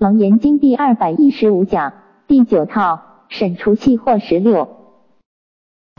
[0.00, 1.92] 楞严经第二百一十五讲
[2.26, 4.96] 第九套审除气或十六。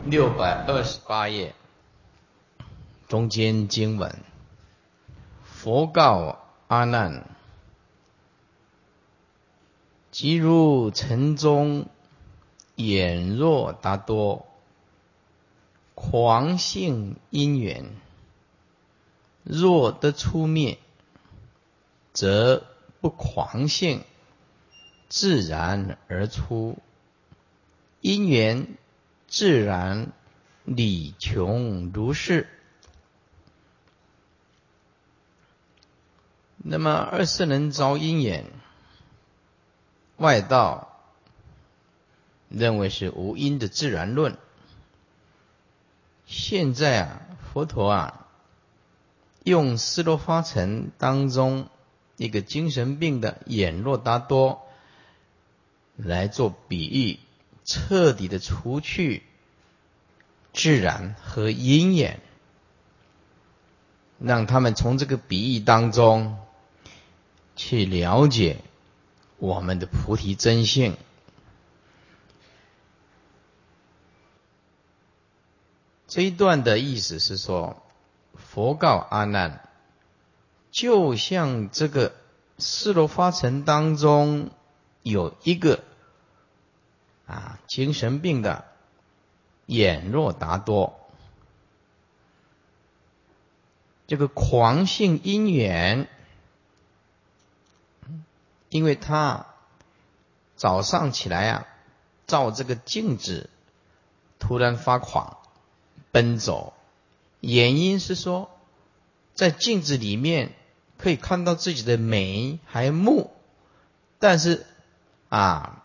[0.04, 1.54] 六百二十八页，
[3.06, 4.12] 中间经文，
[5.44, 7.26] 佛告阿难：
[10.10, 11.86] 即如尘中
[12.74, 14.46] 眼若达多，
[15.94, 17.84] 狂性因缘，
[19.44, 20.78] 若得出灭，
[22.12, 22.64] 则。
[23.02, 24.04] 不狂性，
[25.08, 26.78] 自然而出，
[28.00, 28.78] 因缘
[29.26, 30.12] 自然
[30.64, 32.48] 理穷如是。
[36.58, 38.46] 那么二世人遭因缘，
[40.16, 41.00] 外道
[42.48, 44.38] 认为是无因的自然论。
[46.24, 47.20] 现在啊，
[47.52, 48.28] 佛陀啊，
[49.42, 51.68] 用斯罗发尘当中。
[52.16, 54.62] 一个精神病的眼若达多
[55.96, 57.18] 来做比喻，
[57.64, 59.22] 彻底的除去
[60.52, 62.20] 自然和因缘，
[64.18, 66.38] 让他们从这个比喻当中
[67.56, 68.58] 去了解
[69.38, 70.96] 我们的菩提真性。
[76.06, 77.82] 这一段的意思是说，
[78.34, 79.66] 佛告阿难。
[80.72, 82.14] 就像这个
[82.56, 84.50] 四罗发尘当中
[85.02, 85.84] 有一个
[87.26, 88.64] 啊精神病的
[89.66, 90.98] 眼若达多，
[94.06, 96.08] 这个狂性因缘，
[98.70, 99.48] 因为他
[100.56, 101.66] 早上起来啊
[102.26, 103.50] 照这个镜子，
[104.38, 105.36] 突然发狂
[106.12, 106.72] 奔走，
[107.40, 108.50] 原因是说
[109.34, 110.54] 在镜子里面。
[111.02, 113.32] 可以看到自己的眉还目，
[114.20, 114.64] 但是
[115.28, 115.82] 啊，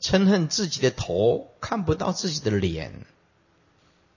[0.00, 3.04] 嗔恨自己的头，看不到自己的脸，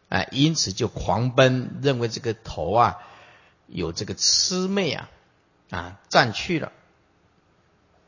[0.07, 2.99] 哎，因此就狂奔，认为这个头啊
[3.67, 5.09] 有这个魑魅啊
[5.71, 6.71] 啊占去了，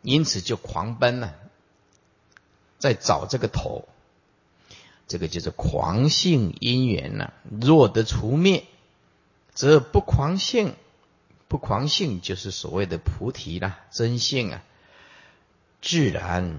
[0.01, 1.35] 因此就狂奔了，
[2.79, 3.89] 在找这个头，
[5.05, 7.33] 这个就是狂性因缘呐。
[7.59, 8.63] 若得除灭，
[9.53, 10.75] 则不狂性。
[11.47, 14.63] 不狂性就是所谓的菩提啦，真性啊，
[15.81, 16.57] 自然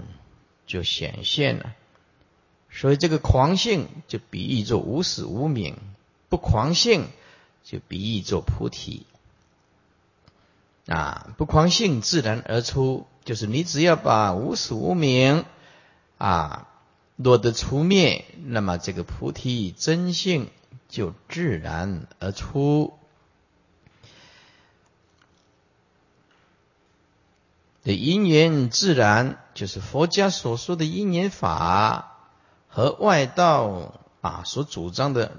[0.65, 1.75] 就显现了。
[2.69, 5.75] 所以这个狂性就比喻作无始无明，
[6.29, 7.07] 不狂性
[7.63, 9.05] 就比喻作菩提。
[10.87, 15.43] 啊，不狂性自然而出，就是你只要把无始无明
[16.17, 16.69] 啊
[17.17, 20.49] 落得除灭，那么这个菩提真性
[20.87, 22.97] 就自然而出。
[27.87, 32.17] 的因缘自然，就是佛家所说的因缘法
[32.67, 35.31] 和外道啊所主张的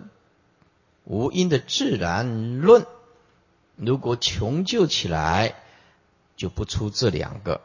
[1.04, 2.86] 无因的自然论。
[3.76, 5.56] 如果穷究起来，
[6.38, 7.60] 就不出这两个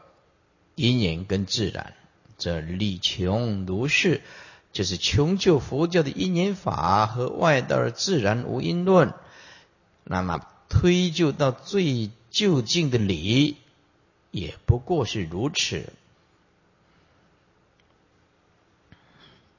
[0.74, 1.94] 因缘跟自然。
[2.36, 4.20] 这理穷如是，
[4.74, 9.14] 就是穷究佛教的因缘法和外道的自然无因论。
[10.02, 13.56] 那么推究到最究竟的理。
[14.34, 15.92] 也不过是如此。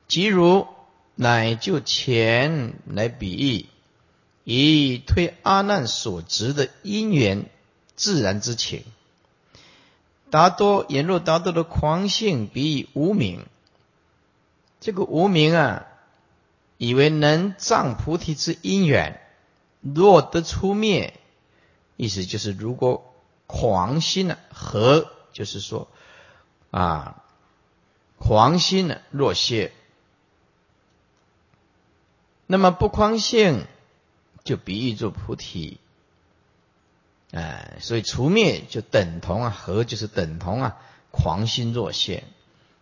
[0.10, 0.68] 即如
[1.16, 3.66] 乃就前来比喻，
[4.44, 7.46] 以推阿难所执的因缘
[7.96, 8.84] 自然之情。
[10.30, 13.46] 达多言若达多的狂性，比喻无名。
[14.82, 15.88] 这个无名啊，
[16.78, 19.22] 以为能障菩提之因缘，
[19.80, 21.14] 若得出灭，
[21.96, 23.14] 意思就是如果。
[23.48, 24.38] 狂心呢？
[24.52, 25.88] 和就是说，
[26.72, 27.24] 啊，
[28.18, 29.72] 狂心呢若泄，
[32.48, 33.68] 那么不狂性
[34.44, 35.80] 就比喻作菩提，
[37.32, 40.78] 哎，所以除灭就等同啊，和就是等同啊，
[41.12, 42.24] 狂心若现，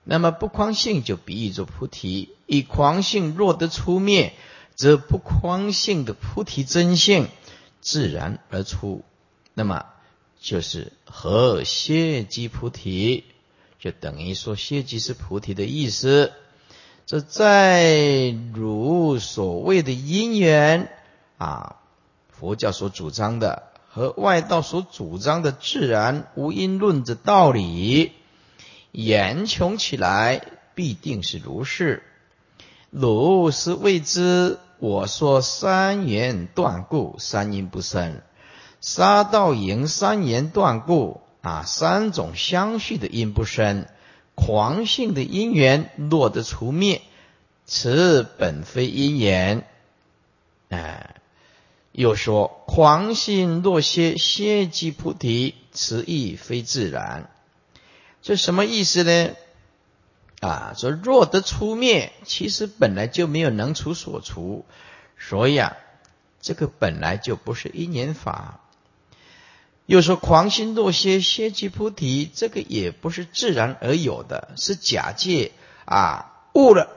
[0.03, 4.33] 那么不狂性就比喻作菩提，以狂性若得出灭，
[4.75, 7.27] 则不狂性的菩提真性
[7.81, 9.03] 自然而出，
[9.53, 9.87] 那么。
[10.43, 13.23] 就是和谢即菩提，
[13.79, 16.33] 就等于说谢即是菩提的意思。
[17.05, 20.89] 这在如所谓的因缘
[21.37, 21.77] 啊，
[22.27, 28.11] 佛教所主张的和外道所主张的自然无因论的道理，
[28.91, 32.03] 言穷起来必定是如是。
[32.89, 38.21] 如是谓之，我说三言断故，三因不生。
[38.83, 43.87] 杀道营三言断故，啊，三种相续的因不生，
[44.35, 47.01] 狂性的因缘落得除灭，
[47.65, 49.65] 此本非因缘。
[50.67, 51.15] 哎，
[51.93, 57.29] 又说狂性若歇，歇即菩提，此亦非自然。
[58.21, 59.29] 这什么意思呢？
[60.41, 64.65] 啊，说若得出灭，其实本来就没有能除所除，
[65.17, 65.77] 所以啊，
[66.41, 68.59] 这个本来就不是因缘法。
[69.85, 75.51] 又说狂心若歇，歇即菩提，这个也不是自然而有的，是假借
[75.85, 76.89] 啊悟了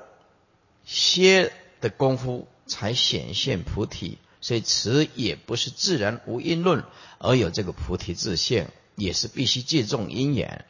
[0.84, 6.84] 歇的功夫才显现菩提，所以此也不是自然无因论
[7.18, 10.64] 而有这个菩提自现，也是必须借重因缘，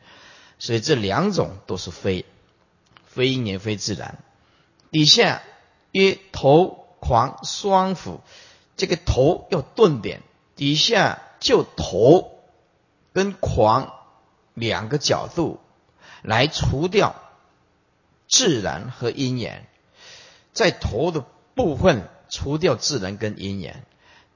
[0.59, 2.25] 所以这两种都是非。
[3.09, 4.19] 非因缘非自然，
[4.91, 5.41] 底下
[5.91, 8.21] 曰头狂双斧，
[8.77, 10.21] 这个头要顿点，
[10.55, 12.39] 底下就头
[13.13, 13.93] 跟狂
[14.55, 15.61] 两个角度
[16.23, 17.15] 来除掉
[18.29, 19.67] 自然和因缘，
[20.53, 21.25] 在头的
[21.55, 23.85] 部分除掉自然跟因缘，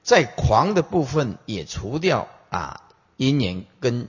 [0.03, 2.83] 在狂的部分也除掉啊
[3.17, 4.09] 因缘跟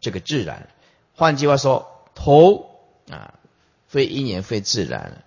[0.00, 0.68] 这个自然。
[1.14, 2.70] 换句话说，头
[3.10, 3.34] 啊。
[3.86, 5.22] 非因缘非自然，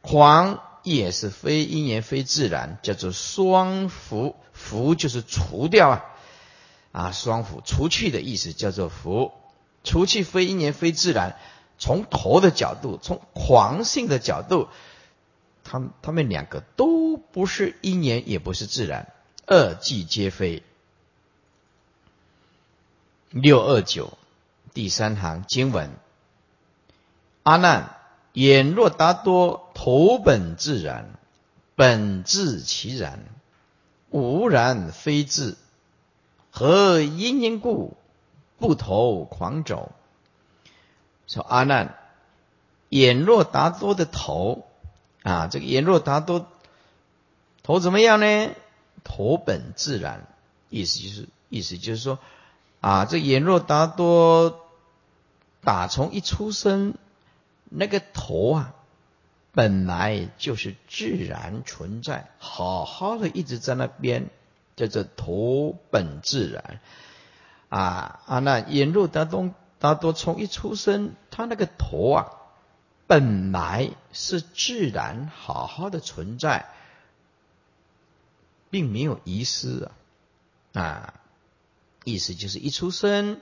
[0.00, 4.36] 狂也是非因缘非自然，叫做双福。
[4.52, 6.04] 福就是除掉啊，
[6.96, 9.32] 啊双福除去的意思叫做福，
[9.84, 11.36] 除去非因缘非自然。
[11.78, 14.68] 从头的角度，从狂性的角度，
[15.62, 19.12] 他他们两个都不是因缘，也不是自然，
[19.44, 20.62] 二即皆非。
[23.28, 24.16] 六二九
[24.72, 25.90] 第三行经文，
[27.42, 27.92] 阿难。
[28.32, 31.18] 眼若达多，头本自然，
[31.74, 33.22] 本自其然，
[34.08, 35.58] 无然非自。
[36.58, 37.98] 何因因故，
[38.56, 39.92] 不投狂走？
[41.26, 41.98] 说阿难，
[42.88, 44.66] 眼若达多的头
[45.22, 46.46] 啊，这个眼若达多
[47.62, 48.52] 头怎么样呢？
[49.04, 50.26] 头本自然，
[50.70, 52.18] 意思就是意思就是说
[52.80, 54.64] 啊，这眼若达多
[55.60, 56.94] 打从一出生。
[57.68, 58.74] 那个头啊，
[59.52, 64.30] 本来就是自然存在，好好的一直在那边，
[64.76, 66.80] 叫做头本自然
[67.70, 68.38] 啊啊！
[68.40, 72.32] 那引入达东达多从一出生，他那个头啊，
[73.06, 76.66] 本来是自然好好的存在，
[78.68, 79.88] 并没有遗失
[80.74, 81.14] 啊啊！
[82.04, 83.40] 意思就是一出生，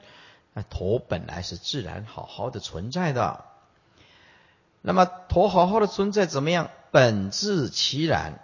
[0.52, 3.44] 那头本来是自然好好的存在的。
[4.82, 6.70] 那么头好好的存在怎么样？
[6.92, 8.40] 本自其然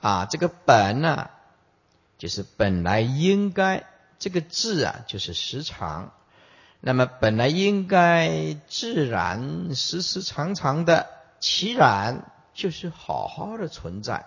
[0.00, 1.30] 啊，这个本呢，
[2.18, 3.86] 就是本来应该
[4.18, 6.12] 这个字啊，就是时常。
[6.80, 11.08] 那么本来应该自然时时常常的
[11.40, 14.26] 其然，就是好好的存在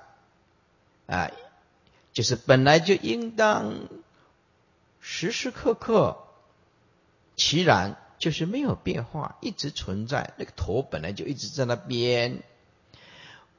[1.07, 1.31] 啊，
[2.13, 3.73] 就是本来就应当
[4.99, 6.17] 时时刻刻
[7.35, 7.97] 其然。
[8.19, 10.33] 就是没有变化，一直存在。
[10.35, 12.43] 那个头本来就一直在那边，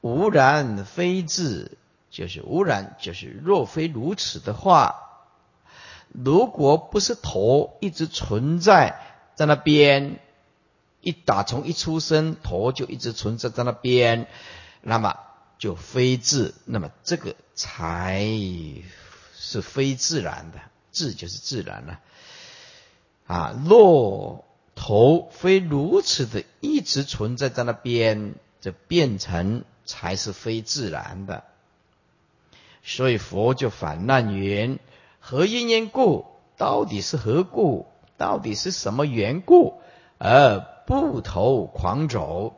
[0.01, 1.79] 无然非自，
[2.11, 4.95] 就是无然，就是若非如此的话，
[6.09, 8.99] 如果不是头一直存在
[9.33, 10.19] 在那边，
[10.99, 14.27] 一打从一出生头就一直存在在那边，
[14.81, 15.17] 那么
[15.57, 18.23] 就非自，那么这个才
[19.33, 20.59] 是非自然的，
[20.91, 21.99] 自就是自然了
[23.25, 24.45] 啊，若。
[24.73, 31.43] 头非如此的一直存在在那边，这变成才是非自然的。
[32.83, 34.79] 所以佛就反难云：
[35.19, 36.25] 何因缘故？
[36.57, 37.87] 到底是何故？
[38.17, 39.81] 到底是什么缘故
[40.17, 42.53] 而不投狂走？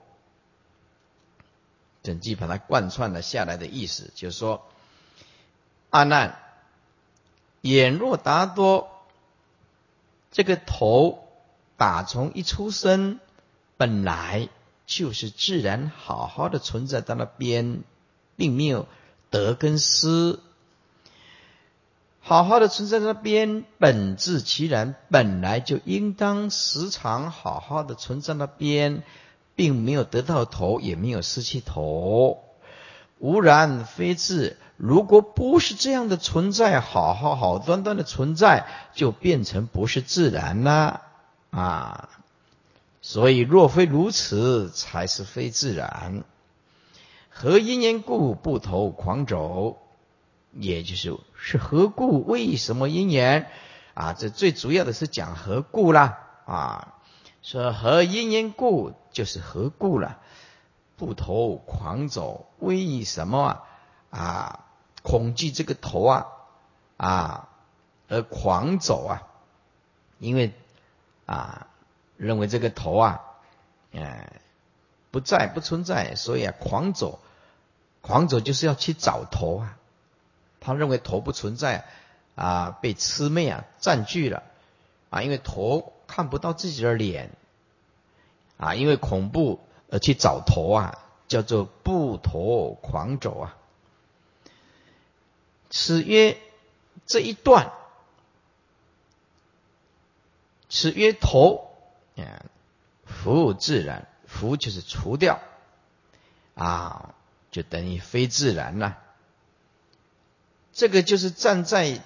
[2.03, 4.65] 整句把它贯穿了下来的意思，就是说：
[5.89, 6.37] 阿难，
[7.61, 8.89] 眼若达多，
[10.31, 11.19] 这个头。
[11.75, 13.19] 打从一出生，
[13.77, 14.47] 本来
[14.85, 17.81] 就是自然好好的存在在那边，
[18.37, 18.85] 并没有
[19.33, 20.37] 得跟失，
[22.21, 29.01] 好好的存在那边，本质其然，本来就应当时常好好的存在那边，
[29.55, 32.43] 并没有得到头，也没有失去头，
[33.17, 34.55] 无然非自。
[34.77, 41.01] 如果不是这样的存在，好好好端端的存在，就变成不是自然了。
[41.49, 42.09] 啊，
[43.01, 46.23] 所以若非如此，才是非自然。
[47.35, 49.79] 何因缘故不投狂走？
[50.51, 52.23] 也就是是何故？
[52.23, 53.49] 为什么因缘
[53.95, 56.93] 啊，这最主要的是讲何故啦啊，
[57.41, 60.19] 说何因缘故就是何故了，
[60.95, 63.63] 不投狂走，为什么啊？
[64.11, 64.65] 啊，
[65.01, 66.27] 恐惧这个头啊
[66.97, 67.49] 啊
[68.07, 69.23] 而狂走啊，
[70.19, 70.53] 因为
[71.25, 71.65] 啊
[72.15, 73.21] 认为这个头啊，
[73.91, 74.29] 嗯
[75.13, 77.19] 不在不存在，所以啊狂走，
[78.01, 79.77] 狂走就是要去找头啊，
[80.59, 81.85] 他认为头不存在。
[82.35, 84.41] 啊，被魑魅啊占据了
[85.11, 87.29] 啊，因为头看不到自己的脸
[88.57, 89.59] 啊，因为恐怖
[89.91, 93.55] 而去找头啊，叫做不头狂走啊。
[95.69, 96.39] 此曰
[97.05, 97.71] 这一段，
[100.69, 101.69] 此曰头
[102.17, 102.49] 啊，
[103.05, 105.39] 服务自然，服就是除掉
[106.55, 107.13] 啊，
[107.51, 108.97] 就等于非自然了。
[110.73, 112.01] 这个就是站在。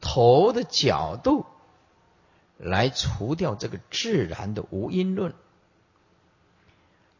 [0.00, 1.44] 头的角度
[2.56, 5.34] 来除掉这个自然的无因论。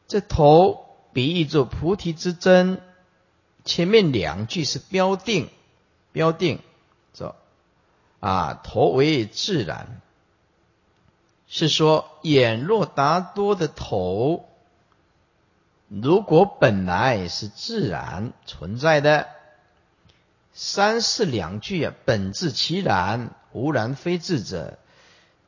[0.06, 2.80] 这头比喻作菩提之真，
[3.64, 5.50] 前面两句是标定，
[6.12, 6.60] 标定
[7.14, 7.34] 说
[8.20, 10.00] 啊，头为自然，
[11.48, 14.48] 是说眼若达多的头，
[15.88, 19.26] 如果本来是自然存在的。
[20.60, 24.76] 三四两句啊，本自其然，无然非自者。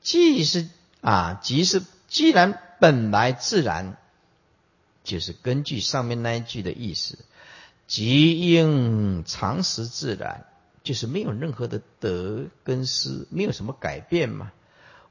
[0.03, 0.69] 既是
[1.01, 3.97] 啊，即是既然本来自然，
[5.03, 7.19] 就是根据上面那一句的意思，
[7.89, 10.45] 即应常识自然，
[10.85, 14.53] 就是没有任何的得跟失，没有什么改变嘛。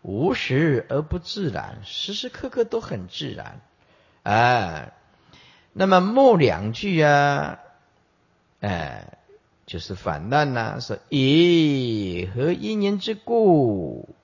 [0.01, 3.62] 无时而不自然，时时刻刻都很自然。
[4.24, 4.94] 哎，
[5.74, 7.60] 那么末两句啊，
[8.62, 9.15] 哎。
[9.65, 14.15] 就是反难呐，说以何因缘之故，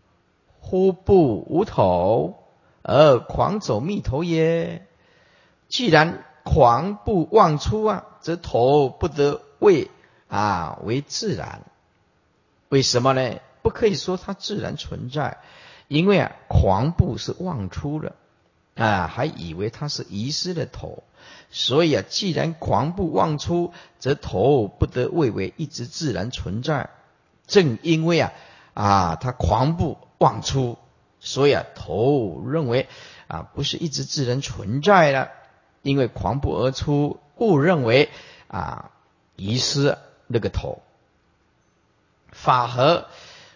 [0.59, 2.43] 忽不无头
[2.81, 4.87] 而狂走密头耶？
[5.67, 9.91] 既然狂不妄出啊，则头不得为
[10.27, 11.61] 啊为自然。
[12.69, 13.35] 为什么呢？
[13.61, 15.37] 不可以说它自然存在，
[15.87, 18.15] 因为啊狂不是妄出了
[18.75, 21.03] 啊，还以为它是遗失的头。
[21.49, 26.89] 所以啊，既然狂不妄出，则头不得谓为一直自然存在。
[27.47, 28.33] 正因为啊
[28.73, 30.77] 啊，他狂不妄出，
[31.19, 32.87] 所以啊，头认为
[33.27, 35.29] 啊不是一直自然存在了。
[35.81, 38.09] 因为狂不而出，误认为
[38.47, 38.91] 啊
[39.35, 40.81] 遗失那个头。
[42.31, 43.07] 法和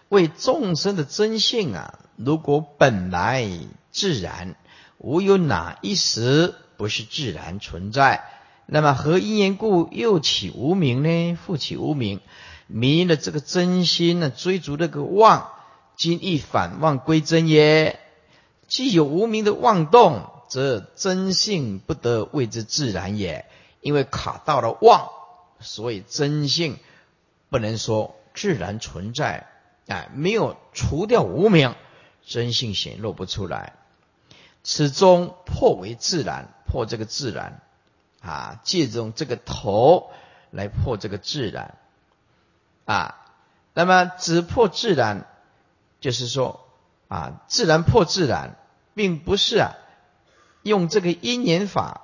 [0.08, 3.48] 为众生的真性啊，如果本来
[3.90, 4.54] 自然，
[4.98, 6.54] 无有哪一时。
[6.76, 8.24] 不是自然存在，
[8.64, 11.34] 那么何因缘故又起无名呢？
[11.34, 12.20] 复起无名，
[12.68, 14.30] 迷了这个真心呢？
[14.30, 15.50] 追逐那个妄，
[15.94, 18.00] 今亦反妄归真耶？
[18.66, 23.44] 既有无名的妄动，则真性不得谓之自然也。
[23.82, 25.10] 因为卡到了妄，
[25.60, 26.78] 所以真性
[27.50, 29.48] 不能说自然存在。
[29.86, 31.74] 哎，没有除掉无名，
[32.24, 33.74] 真性显露不出来。
[34.62, 36.48] 此中破为自然。
[36.70, 37.62] 破这个自然
[38.22, 40.12] 啊，借用这个头
[40.52, 41.78] 来破这个自然
[42.84, 43.16] 啊。
[43.74, 45.26] 那么只破自然，
[45.98, 46.64] 就是说
[47.08, 48.54] 啊，自然破自然，
[48.94, 49.72] 并不是啊
[50.62, 52.02] 用这个因缘法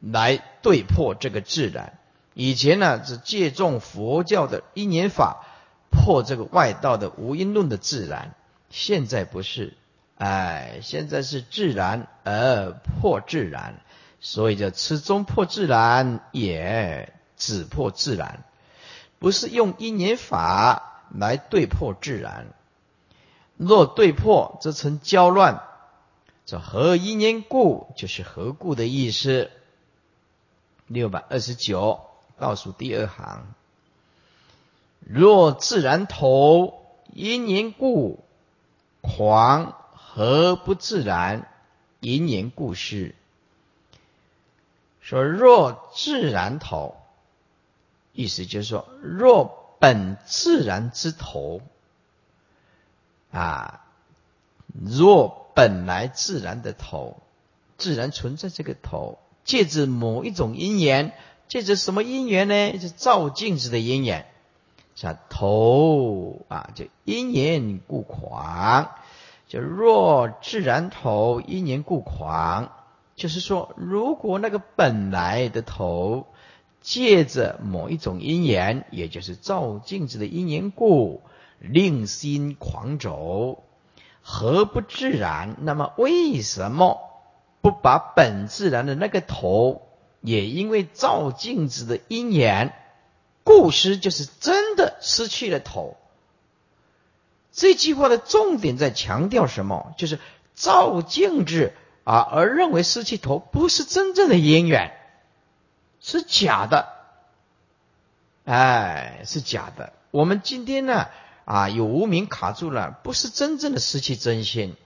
[0.00, 1.98] 来对破这个自然。
[2.32, 5.44] 以前呢，是借重佛教的因缘法
[5.90, 8.34] 破这个外道的无因论的自然，
[8.70, 9.74] 现在不是。
[10.16, 13.80] 哎，现在是自然而破自然，
[14.20, 18.44] 所以叫持中破自然，也只破自然，
[19.18, 22.48] 不是用因缘法来对破自然。
[23.56, 25.62] 若对破，则成交乱。
[26.44, 27.92] 这何因缘故？
[27.96, 29.50] 就是何故的意思。
[30.86, 32.00] 六百二十九
[32.38, 33.54] 倒数第二行，
[34.98, 38.24] 若自然投因缘故
[39.00, 39.76] 狂。
[39.92, 41.46] 何不自然？
[42.00, 43.14] 因缘故事
[45.00, 46.96] 说：若自然头，
[48.12, 51.60] 意思就是说，若本自然之头
[53.30, 53.84] 啊，
[54.72, 57.22] 若本来自然的头，
[57.76, 61.12] 自然存在这个头，借着某一种因缘，
[61.48, 62.78] 借着什么因缘呢？
[62.80, 64.26] 是照镜子的因缘，
[64.94, 68.90] 叫头啊，就因缘故狂。
[69.48, 72.70] 就若自然头因缘故狂，
[73.16, 76.26] 就是说，如果那个本来的头
[76.80, 81.22] 借着某一种因缘，也就是照镜子的因缘故，
[81.58, 83.64] 令心狂走，
[84.22, 85.56] 何不自然？
[85.60, 87.00] 那么为什么
[87.60, 89.82] 不把本自然的那个头，
[90.20, 92.72] 也因为照镜子的因缘，
[93.50, 95.96] 故失就是真的失去了头？
[97.50, 99.92] 这句话的重点在强调什么？
[99.98, 100.20] 就是
[100.54, 101.72] 照镜子
[102.04, 104.96] 啊，而认为失去头不是真正的因缘，
[106.00, 106.90] 是假的，
[108.44, 109.94] 哎，是假的。
[110.12, 111.08] 我们今天呢？
[111.44, 114.76] 啊，有无名卡住了，不是真正的失去真心。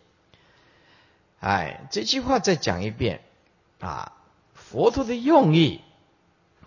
[1.40, 3.22] 哎，这句话再讲一遍
[3.80, 4.12] 啊，
[4.54, 5.82] 佛陀的用意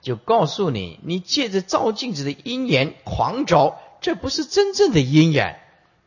[0.08, 5.60] 就告诉你，你借着照镜子的因缘狂走，这不是真正的因缘，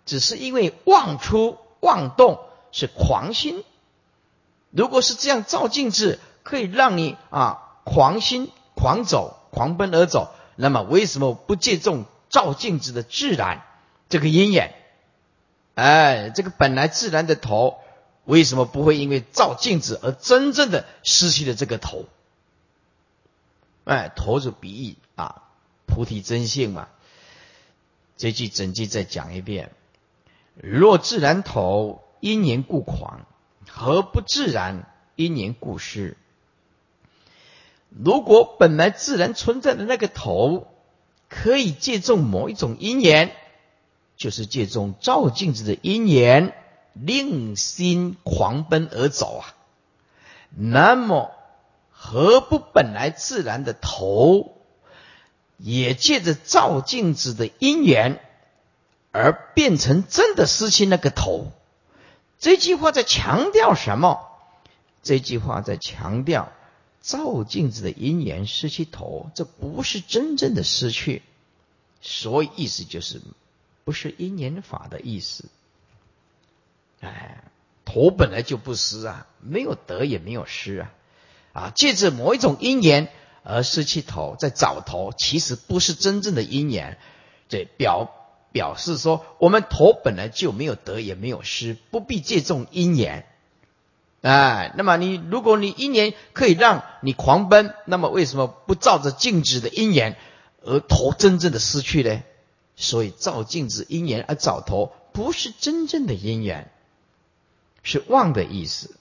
[0.07, 2.41] 只是因为妄出妄动
[2.73, 3.63] 是狂心。
[4.71, 13.61] 如果是这样照镜子，可以让你啊狂心狂走狂奔而走，那么为什么不借重照镜子的自然？
[14.09, 14.73] 这个因缘，
[15.75, 17.77] 哎，这个本来自然的头，
[18.25, 22.07] 为什么不会因为照镜子而真正的失去了这个头？
[23.91, 25.43] 哎，头是鼻翼啊，
[25.87, 26.87] 菩提真性嘛。
[28.17, 29.73] 这句整句再讲一遍：
[30.55, 33.27] 若自然头，因缘故狂；
[33.69, 36.17] 何不自然，因缘故失？
[37.89, 40.69] 如果本来自然存在的那个头，
[41.29, 43.35] 可以借重某一种因缘。
[44.17, 46.55] 就是借重照镜子的因缘，
[46.93, 49.57] 令心狂奔而走啊。
[50.51, 51.33] 那么，
[52.03, 54.57] 何不本来自然的头，
[55.59, 58.19] 也借着照镜子的因缘，
[59.13, 61.53] 而变成真的失去那个头？
[62.39, 64.27] 这句话在强调什么？
[65.03, 66.51] 这句话在强调
[67.03, 71.23] 照镜子的因缘失去头，这不是真正的失去。
[72.01, 73.21] 所以意思就是。
[73.83, 75.47] 不是因缘法的意思，
[77.01, 77.43] 哎，
[77.85, 80.93] 头本来就不失啊，没有得也没有失啊，
[81.53, 83.09] 啊，借着某一种因缘
[83.43, 86.99] 而失去头，在找头，其实不是真正的因缘，
[87.49, 88.11] 这表
[88.53, 93.27] 表示说，我们头本来就没有得也没有失，不必借重因缘，
[94.23, 100.17] 哎，那么你如果你因缘可以让你狂奔，那么为什么不照着镜子的因缘
[100.65, 102.23] 而头真正的失去呢？
[102.77, 106.71] 所以照镜子因缘而找头，不是真正的因缘，
[107.83, 108.95] 是妄的意思。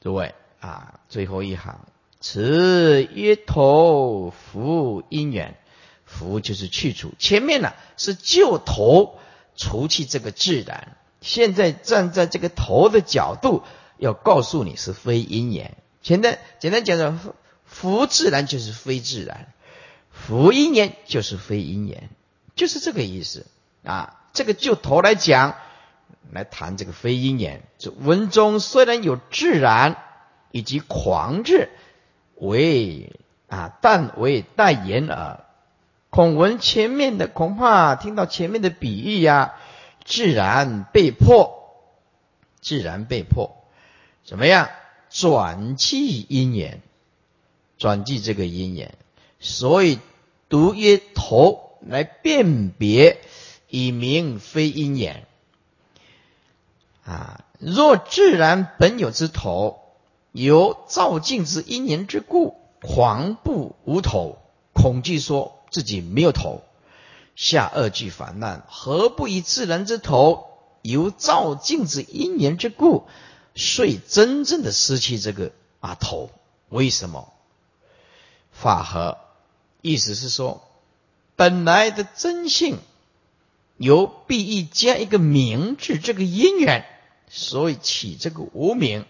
[0.00, 1.80] 诸位啊，最后一行，
[2.20, 5.56] 此曰头福因缘，
[6.04, 7.12] 福就是去除。
[7.18, 9.18] 前面呢是就头
[9.56, 13.62] 除去这个自然，现在站在这个头的角度，
[13.98, 15.76] 要告诉你是非因缘。
[16.02, 17.20] 简单简单讲讲，
[17.66, 19.52] 福自然就是非自然。
[20.10, 22.08] 福因缘就是非因缘，
[22.56, 23.46] 就是这个意思
[23.84, 24.16] 啊。
[24.32, 25.56] 这个就头来讲，
[26.32, 27.62] 来谈这个非因缘。
[27.78, 29.96] 这文中虽然有自然
[30.50, 31.70] 以及狂智
[32.36, 33.12] 为
[33.48, 35.44] 啊，但为代言耳。
[36.10, 39.54] 孔文前面的恐怕听到前面的比喻呀，
[40.04, 41.84] 自然被迫，
[42.60, 43.64] 自然被迫
[44.24, 44.68] 怎么样
[45.08, 46.80] 转记因缘，
[47.78, 48.94] 转记这个因缘，
[49.38, 49.98] 所以。
[50.48, 53.20] 读曰头来辨别，
[53.68, 55.24] 以明非因缘。
[57.10, 59.80] 啊，若自然本有之头，
[60.30, 64.38] 由照镜之因缘之故，狂不无头，
[64.72, 66.62] 恐惧说自己没有头。
[67.34, 70.46] 下二句反难，何不以自然之头，
[70.82, 73.08] 由照镜子因缘之故，
[73.56, 76.30] 遂真正的失去这个啊头？
[76.68, 77.32] 为什么？
[78.52, 79.18] 法和。
[79.82, 80.62] 意思是说，
[81.34, 82.78] 本来的真性
[83.78, 86.84] 由必义加一个名字，这个因缘，
[87.30, 89.06] 所以起这个无名。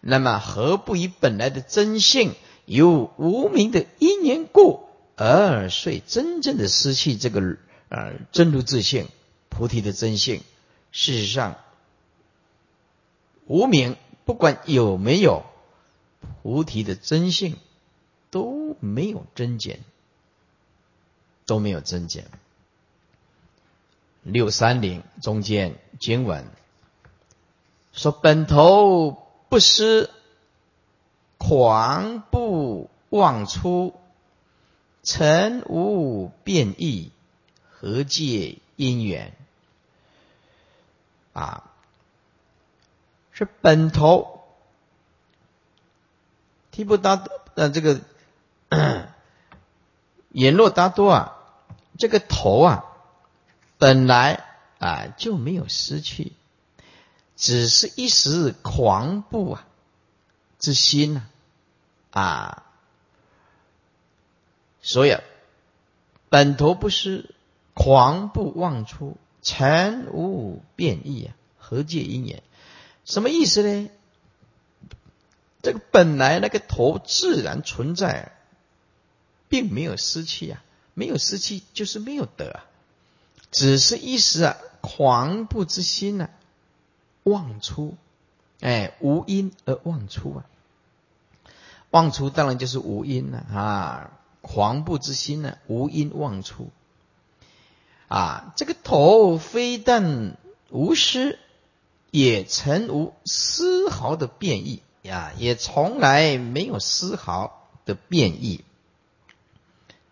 [0.00, 2.34] 那么何不以本来的真性
[2.64, 7.56] 由无名的因缘故，而遂真正的失去这个
[7.88, 9.06] 呃真如自性、
[9.48, 10.42] 菩提的真性？
[10.90, 11.58] 事实上，
[13.46, 15.44] 无名不管有没有
[16.42, 17.56] 菩提的真性，
[18.30, 19.84] 都没有增减。
[21.44, 22.30] 都没有增减。
[24.22, 26.46] 六三零中间经文
[27.92, 30.10] 说：“本头不失，
[31.38, 33.94] 狂不妄出，
[35.02, 37.10] 尘无变异，
[37.70, 39.34] 何借因缘？”
[41.34, 41.70] 啊，
[43.32, 44.42] 是本头
[46.70, 47.24] 提不达
[47.54, 48.00] 呃这个。
[50.34, 51.36] 言若达多啊，
[51.98, 52.84] 这个头啊，
[53.76, 54.46] 本来
[54.78, 56.32] 啊就没有失去，
[57.36, 59.66] 只是一时狂怖啊
[60.58, 61.22] 之心呐
[62.10, 62.64] 啊，
[64.80, 65.16] 所以
[66.28, 67.34] 本头不失，
[67.74, 72.42] 狂怖妄出，尘无变异啊，何借因缘？
[73.04, 73.90] 什么意思呢？
[75.62, 78.32] 这个本来那个头自然存在，
[79.48, 80.62] 并没有失去啊。
[80.94, 82.60] 没有失去，就是没有得，
[83.50, 86.28] 只是一时啊，狂怖之心呢，
[87.24, 87.96] 妄出，
[88.60, 90.44] 哎，无因而妄出啊，
[91.90, 96.70] 妄出当然就是无因了啊，狂步之心呢，无因妄出，
[98.08, 100.36] 啊，这个头非但
[100.70, 101.38] 无失，
[102.10, 108.64] 也曾无丝毫的变异呀，也从来没有丝毫的变异。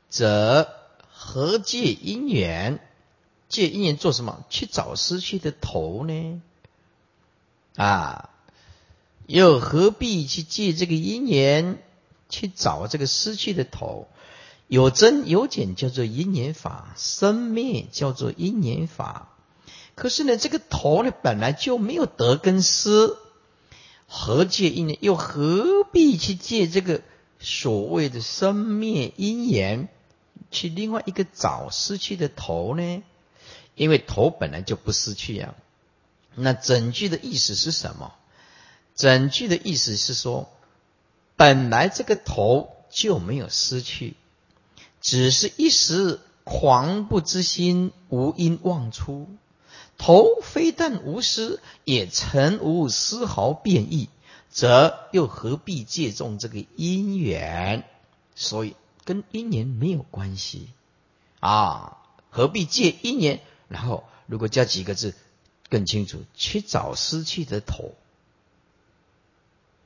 [0.08, 0.68] 则
[1.12, 2.80] 何借因缘？
[3.48, 4.44] 借因缘做什么？
[4.48, 6.42] 去找失去的头呢？
[7.80, 8.28] 啊，
[9.26, 11.82] 又何必去借这个因缘
[12.28, 14.06] 去找这个失去的头？
[14.68, 19.30] 有增有减叫做因缘法，生灭叫做因缘法。
[19.94, 23.16] 可是呢，这个头呢本来就没有得跟失，
[24.06, 24.98] 何借因缘？
[25.00, 27.00] 又何必去借这个
[27.38, 29.88] 所谓的生灭因缘？
[30.50, 33.02] 去另外一个找失去的头呢？
[33.74, 35.54] 因为头本来就不失去呀。
[36.34, 38.12] 那整句的意思是什么？
[38.94, 40.48] 整句的意思是说，
[41.36, 44.14] 本来这个头就没有失去，
[45.00, 49.28] 只是一时狂不知心无因妄出。
[49.98, 54.08] 头非但无失，也曾无丝毫变异，
[54.50, 57.84] 则又何必借重这个因缘？
[58.34, 58.74] 所以。
[59.02, 60.68] 跟因缘没有关系
[61.40, 61.96] 啊，
[62.28, 63.40] 何必借因缘？
[63.66, 65.14] 然后如果加几个字
[65.70, 67.94] 更清楚，去找失去的头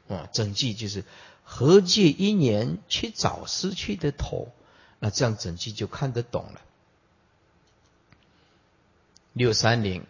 [0.09, 1.05] 啊，整句就是
[1.45, 4.49] 何借因缘去找失去的头？
[4.99, 6.61] 那这样整句就看得懂了。
[9.33, 10.05] 六三零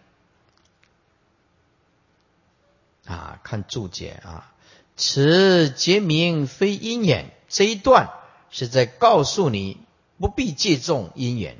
[3.05, 4.51] 啊，看注解啊，
[4.97, 8.09] 此结名非因缘这一段。
[8.51, 9.79] 是在告诉你
[10.17, 11.57] 不必借重因缘。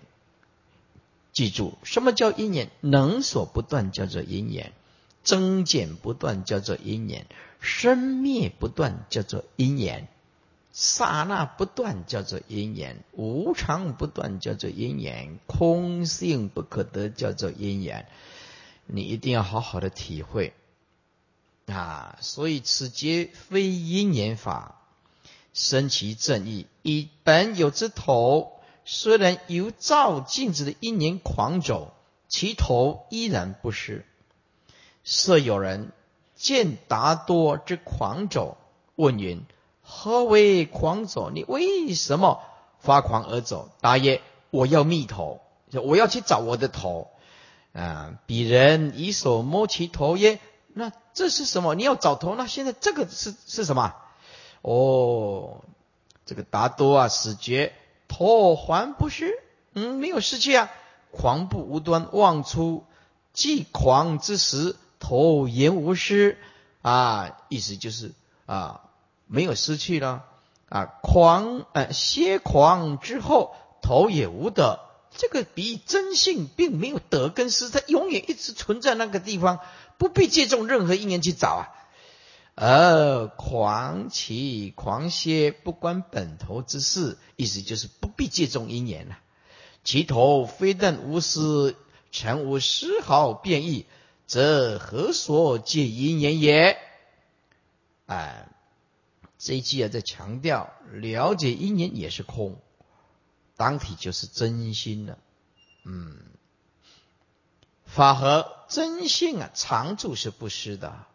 [1.36, 2.70] 记住，什么叫因缘？
[2.80, 4.72] 能所不断叫做因缘，
[5.22, 7.28] 增减不断叫做因缘，
[7.60, 10.08] 生灭不断叫做因缘，
[10.72, 18.08] 刹那不断叫做因缘，无常不断叫做因缘，空性不可得叫做因缘。
[18.86, 20.54] 你一定要好好的体会
[21.66, 22.18] 啊！
[22.22, 24.82] 所以此皆非因缘法。
[25.54, 28.55] 生其正义，以本有之头，
[28.86, 31.92] 虽然由照镜子的因缘狂走，
[32.30, 34.06] 其头依然不失。
[35.04, 35.92] 设有人
[36.36, 38.58] 见达多之狂走，
[38.96, 39.44] 问云：
[39.82, 41.30] 何为狂走？
[41.32, 42.42] 你为什么
[42.80, 43.70] 发狂而走？
[43.82, 44.22] 答曰：
[44.52, 45.42] 我要觅头，
[45.84, 47.10] 我要去找我的头。
[47.74, 48.18] 啊！
[48.26, 50.40] 鄙人以手摸其头曰：
[50.74, 51.76] 那这是什么？
[51.76, 52.34] 你要找头？
[52.36, 53.94] 那现在这个是是什么？
[54.62, 55.62] 哦，
[56.26, 57.74] 这个达多啊，死绝
[58.08, 59.34] 头还不是？
[59.74, 60.72] 嗯，没有失去啊。
[61.12, 62.84] 狂不无端妄出，
[63.34, 66.38] 既狂之时，头言无失
[66.82, 67.38] 啊。
[67.50, 68.12] 意思就是
[68.46, 68.82] 啊，
[69.28, 70.26] 没有失去了
[70.70, 70.86] 啊。
[71.02, 74.82] 狂呃，歇狂之后，头也无得。
[75.18, 79.60] 这个比真性并没有得跟失，它永远一直存在那个地方，
[79.98, 81.72] 不必借重任何因缘去找啊。
[82.56, 89.20] 而狂起狂歇，不关本头之事，意思就是不必借重因缘了。
[89.84, 91.76] 其头非但无私，
[92.12, 93.86] 全无丝毫变异，
[94.26, 96.78] 则何所借因缘也？
[98.06, 98.48] 哎，
[99.38, 102.58] 这一句啊，在强调了解因缘也是空，
[103.58, 105.18] 当体就是真心了。
[105.84, 106.18] 嗯，
[107.86, 111.06] 法和真性啊，常住是不失的。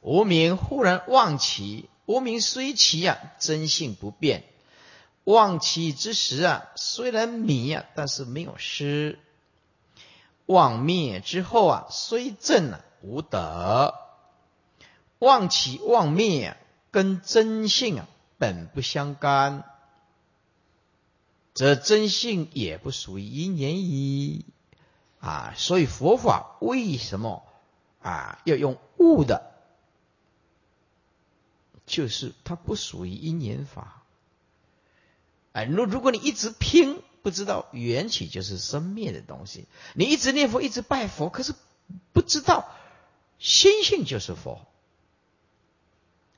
[0.00, 4.44] 无名忽然忘其，无名虽其啊，真性不变。
[5.24, 9.18] 忘其之时啊，虽然迷啊，但是没有失。
[10.46, 13.94] 忘灭之后啊，虽正啊，无得。
[15.18, 16.56] 忘其忘灭啊，
[16.90, 18.08] 跟真性啊
[18.38, 19.64] 本不相干，
[21.52, 24.46] 则真性也不属于因缘矣。
[25.20, 27.44] 啊，所以佛法为什么
[28.00, 29.49] 啊要用悟的？
[31.90, 34.04] 就是它不属于因缘法，
[35.50, 39.66] 哎，如如果你一直拼不知道缘起就是生灭的东西。
[39.94, 41.52] 你一直念佛，一直拜佛，可是
[42.12, 42.68] 不知道
[43.40, 44.64] 心性就是佛。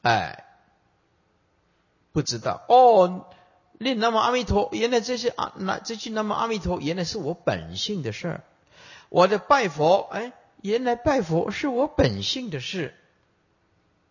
[0.00, 0.46] 哎，
[2.12, 3.26] 不知道哦，
[3.78, 8.44] 念南无阿弥陀，原来这些啊，那这句南无阿弥陀，原来是我本性的事儿。
[9.10, 12.94] 我的拜佛，哎，原来拜佛是我本性的事。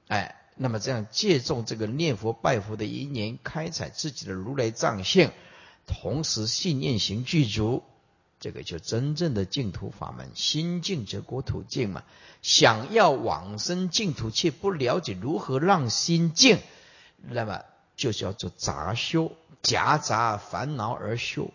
[0.08, 0.38] 哎。
[0.56, 5.32] 那么这样借重这个念佛拜佛的一年，开采自己的如来藏性，
[5.88, 7.84] 同时信念行具足，
[8.40, 10.30] 这个就真正的净土法门。
[10.36, 12.04] 心净则国土净嘛。
[12.42, 16.60] 想要往生净土，却不了解如何让心净，
[17.22, 17.64] 那么
[17.96, 21.52] 就叫做杂修，夹杂烦恼而修。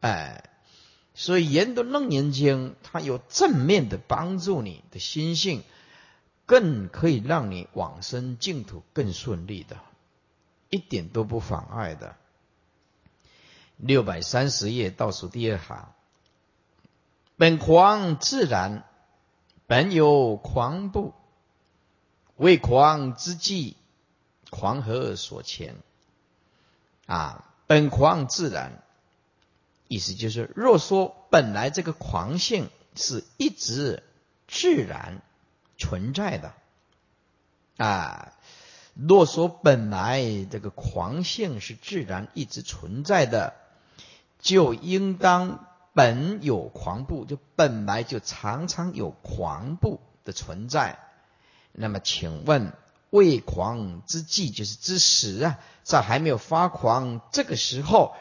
[0.00, 0.48] 哎，
[1.14, 5.62] 所以研读楞严经，它有正面的帮助你的心性。
[6.48, 9.76] 更可以让你往生净土更顺利的，
[10.70, 12.16] 一点都不妨碍的。
[13.76, 15.92] 六百三十页倒数第二行，
[17.36, 18.86] 本狂自然，
[19.66, 21.12] 本有狂不？
[22.36, 23.76] 为狂之计，
[24.48, 25.76] 狂何所前？
[27.04, 28.82] 啊，本狂自然，
[29.86, 34.02] 意思就是，若说本来这个狂性是一直
[34.46, 35.20] 自然。
[35.78, 36.52] 存在的
[37.78, 38.32] 啊，
[38.94, 43.54] 若说本来这个狂性是自然一直存在的，
[44.40, 45.64] 就应当
[45.94, 50.98] 本有狂部，就本来就常常有狂部的存在。
[51.72, 52.72] 那么，请问
[53.10, 58.16] 未狂之际，就是之时啊，在还没有发狂这个时候，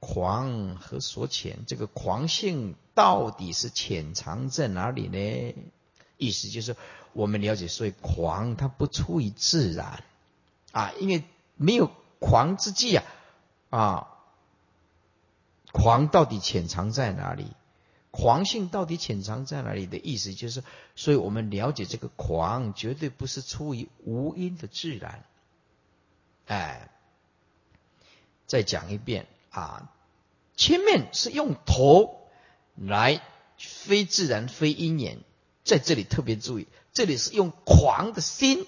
[0.00, 5.54] 狂和所潜，这个狂性到底是潜藏在哪里呢？
[6.18, 6.76] 意思就是，
[7.14, 10.04] 我们了解，所以狂它不出于自然，
[10.72, 11.24] 啊，因为
[11.56, 13.04] 没有狂之际啊，
[13.70, 14.08] 啊，
[15.72, 17.46] 狂到底潜藏在哪里？
[18.10, 20.64] 狂性到底潜藏在哪里的意思就是，
[20.96, 25.22] 所以我们了解这个狂绝对不是出于无因的自然。
[26.46, 26.90] 哎，
[28.46, 29.92] 再讲一遍啊，
[30.56, 32.26] 前面是用头
[32.74, 33.20] 来
[33.58, 35.18] 非自然非因缘。
[35.68, 38.66] 在这里特别注意，这里是用狂的心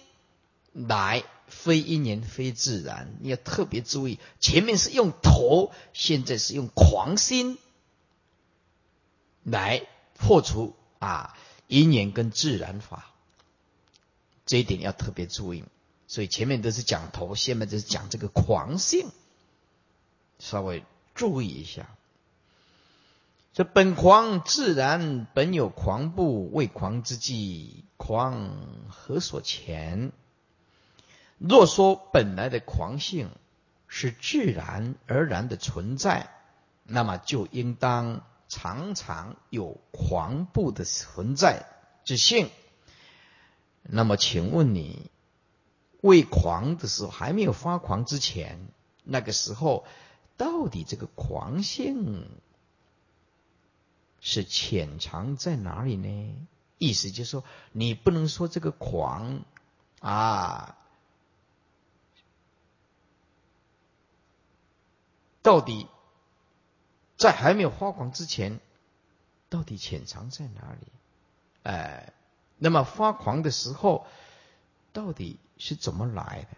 [0.73, 4.21] 来非因缘非自然，你要特别注意。
[4.39, 7.57] 前面是用头，现在是用狂心
[9.43, 9.87] 来
[10.19, 11.35] 破除啊
[11.69, 13.15] 因缘跟自然法，
[14.45, 15.65] 这一点要特别注意。
[16.07, 19.11] 所以前面都是讲头，下面就是讲这个狂性，
[20.39, 20.85] 稍微
[21.15, 21.89] 注意一下。
[23.53, 28.51] 这本狂自然本有狂不为狂之际，狂
[28.89, 30.13] 何所前？
[31.37, 33.31] 若说本来的狂性
[33.89, 36.31] 是自然而然的存在，
[36.85, 41.67] 那么就应当常常有狂不的存在
[42.05, 42.51] 之性。
[43.83, 45.11] 那么请问你，
[46.03, 48.69] 为狂的时候还没有发狂之前，
[49.03, 49.85] 那个时候
[50.37, 52.29] 到底这个狂性？
[54.21, 56.49] 是潜藏在哪里呢？
[56.79, 59.43] 意思就是说，你不能说这个狂
[60.01, 60.79] 啊，
[65.43, 65.87] 到底
[67.17, 68.61] 在还没有发狂之前，
[69.49, 70.87] 到底潜藏在哪里？
[71.63, 72.13] 哎，
[72.57, 74.07] 那么发狂的时候，
[74.93, 76.57] 到底是怎么来的？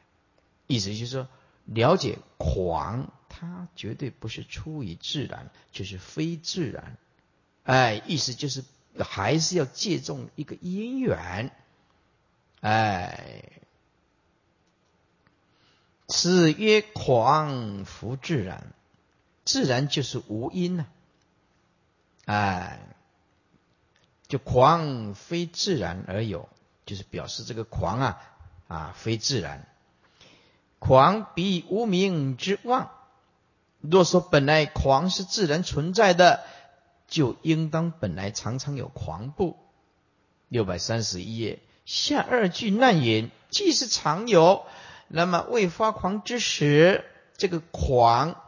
[0.68, 1.28] 意思就是说，
[1.64, 6.96] 了解狂，它绝对不是出于自然，就是非自然。
[7.64, 8.64] 哎，意思就是
[8.98, 11.52] 还是要借重一个因缘，
[12.60, 13.52] 哎，
[16.08, 18.72] 此曰狂弗自然，
[19.44, 20.86] 自然就是无因呐，
[22.24, 22.80] 哎，
[24.26, 26.48] 就狂非自然而有，
[26.84, 28.20] 就是表示这个狂啊
[28.66, 29.68] 啊非自然，
[30.80, 32.90] 狂比无名之妄。
[33.78, 36.44] 若说本来狂是自然存在的。
[37.12, 39.58] 就应当本来常常有狂怖。
[40.48, 44.64] 六百三十一页下二句难言，既是常有，
[45.08, 47.04] 那么未发狂之时，
[47.36, 48.40] 这个狂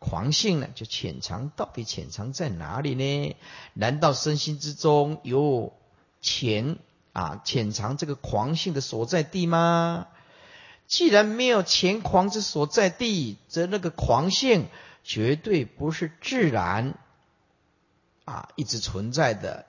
[0.00, 3.36] 狂性呢，就潜藏到底潜藏在哪里呢？
[3.74, 5.72] 难道身心之中有
[6.20, 6.78] 潜
[7.12, 10.08] 啊潜藏这个狂性的所在地吗？
[10.88, 14.66] 既然没有潜狂之所在地，则那个狂性
[15.04, 16.98] 绝对不是自然。
[18.24, 19.66] 啊，一直存在的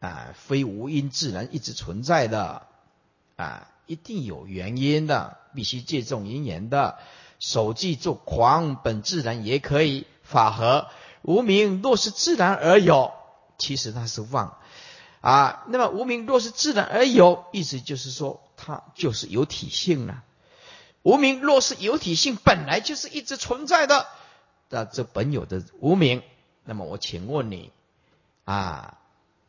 [0.00, 2.66] 啊，非无因自然一直存在的
[3.36, 6.98] 啊，一定有原因的，必须借重因缘的。
[7.38, 10.88] 手记做狂本自然也可以，法和。
[11.22, 13.12] 无名若是自然而有，
[13.58, 14.58] 其实它是妄
[15.20, 15.64] 啊。
[15.68, 20.22] 那么无名若是自然而有，意思就是说它就是有体性了。
[21.02, 24.06] 无名若是有体性，本来就是一直存在的，
[24.68, 26.22] 那这本有的无名。
[26.64, 27.72] 那么我请问你
[28.52, 28.98] 啊，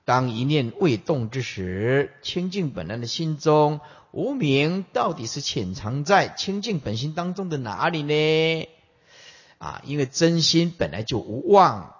[0.06, 8.70] 当一念未动之时，清净本来的心中无名到底是潜藏在清净本心当中的哪里呢？
[9.58, 11.94] 啊，因为真心本来就无妄，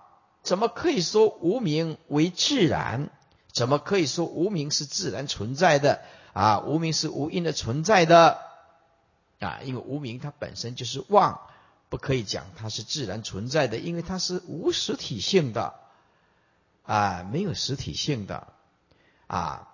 [0.44, 3.10] 怎么可以说无名为自然？
[3.52, 6.00] 怎么可以说无名是自然存在的？
[6.32, 8.40] 啊，无名是无因的存在的。
[9.42, 11.42] 啊，因为无名它本身就是妄，
[11.90, 15.74] 不可以讲它是自然存在的，因为它是无实体性的，
[16.84, 18.54] 啊，没有实体性的，
[19.28, 19.70] 啊，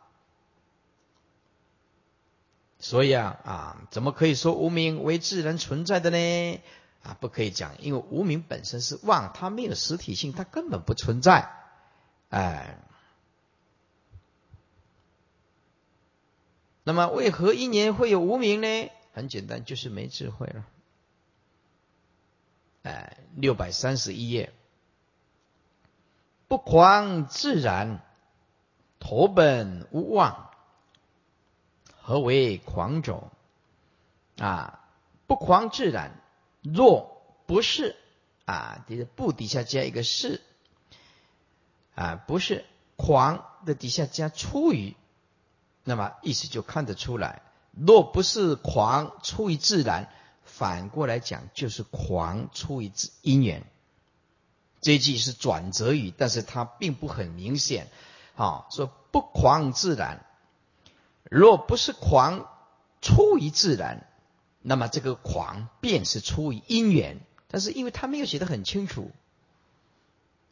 [2.79, 6.61] 所以啊啊，怎么可以说无名为自然存在的呢？
[7.01, 11.49] 啊，不可以讲，因为无名本身是妄，它没有实体性，它根本不存在。
[12.29, 12.77] 哎，
[16.83, 18.89] 那么为何一年会有无名呢？
[19.13, 20.65] 很简单，就是没智慧了。
[22.83, 24.53] 哎，六百三十一页，
[26.49, 28.01] 不狂自然，
[28.99, 30.49] 投本无妄，
[32.01, 33.29] 何为狂种？
[34.39, 34.79] 啊，
[35.27, 36.19] 不狂自然。
[36.63, 37.95] 若不是
[38.45, 40.41] 啊，底下不底下加一个是
[41.93, 44.95] 啊，不是狂的底下加出于，
[45.83, 47.43] 那么意思就看得出来。
[47.71, 50.11] 若不是狂出于自然，
[50.43, 53.67] 反过来讲就是狂出于自因缘。
[54.81, 57.89] 这句是转折语，但是它并不很明显。
[58.35, 60.25] 啊，说不狂自然，
[61.23, 62.49] 若不是狂
[63.01, 64.07] 出于自然。
[64.61, 69.11] 那么这个狂便是出于因缘，但是因为他没有写的很清楚，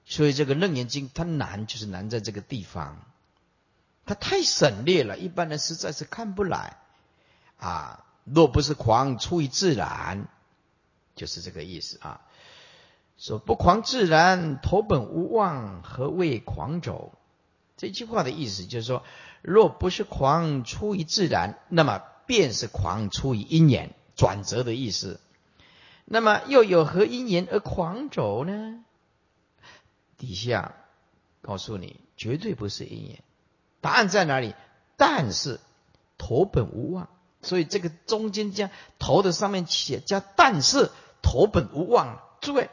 [0.05, 3.05] 所以这个楞严经它难就是难在这个地方，
[4.05, 6.77] 它太省略了，一般人实在是看不来
[7.57, 8.05] 啊。
[8.23, 10.27] 若不是狂出于自然，
[11.15, 12.21] 就是这个意思啊。
[13.17, 17.13] 说不狂自然，头本无妄，何谓狂走？
[17.75, 19.03] 这句话的意思就是说，
[19.41, 23.93] 若不是狂出于自然，那么便是狂出于因缘。
[24.15, 25.19] 转折的意思，
[26.03, 28.83] 那么又有何因缘而狂走呢？
[30.17, 30.73] 底下
[31.43, 33.19] 告诉你，绝对不是因缘。
[33.79, 34.55] 答案在哪里？
[34.95, 35.59] 但是
[36.17, 37.09] 头本无妄，
[37.43, 40.89] 所以这个中间加头的上面写加但是
[41.21, 42.19] 头本无妄。
[42.41, 42.71] 诸位，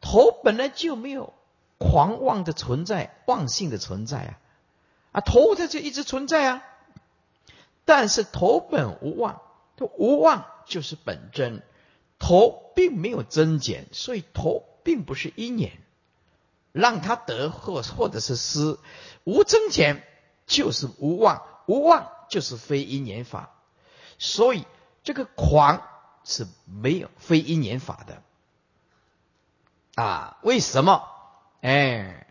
[0.00, 1.34] 头本来就没有
[1.78, 4.38] 狂妄的存在，妄性的存在啊。
[5.12, 6.62] 啊，头在这一直存在啊，
[7.84, 9.42] 但是头本无妄。
[9.96, 11.62] 无妄就是本真，
[12.18, 15.72] 头并没有增减，所以头并不是因缘，
[16.72, 18.78] 让他得或或者是失，
[19.24, 20.06] 无增减
[20.46, 23.54] 就是无妄，无妄就是非因缘法，
[24.18, 24.66] 所以
[25.02, 25.82] 这个狂
[26.24, 28.22] 是没有非因缘法的。
[30.00, 30.38] 啊？
[30.42, 31.08] 为什么？
[31.60, 32.26] 哎，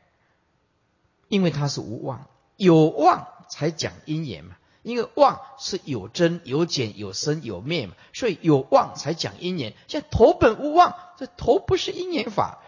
[1.28, 4.56] 因为它是无妄，有妄才讲因缘嘛。
[4.82, 9.74] 因为妄是有增有减有生有灭嘛，所以有妄才讲因缘。
[9.90, 12.60] 像头本无妄，这头不是因缘法，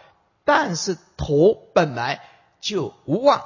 [0.44, 2.22] 但是头本来
[2.60, 3.42] 就无妄，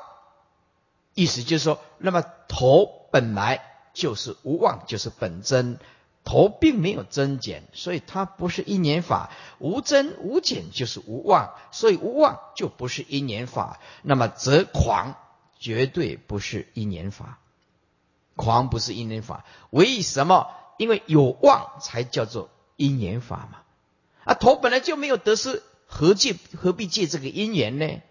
[1.15, 3.63] 意思就是说，那么头本来
[3.95, 5.79] 就是无妄，就是本真，
[6.27, 9.31] 头并没有增减，所以它不是因缘法。
[9.59, 13.79] 无增无减就是无妄，所以无妄就不是因缘法。
[14.03, 15.15] 那么则狂
[15.59, 17.39] 绝对不是因缘法。
[18.35, 20.49] 狂不是因缘法，为什么？
[20.79, 23.61] 因为有妄才叫做因缘法嘛。
[24.25, 28.03] 啊，头本来就没有得失，何借何必借这个因缘呢？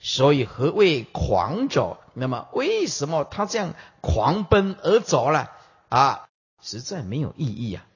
[0.00, 1.98] 所以何谓狂走？
[2.14, 5.52] 那么为什么他这样狂奔而走了？
[5.88, 6.26] 啊，
[6.64, 7.86] 实在没有意义啊。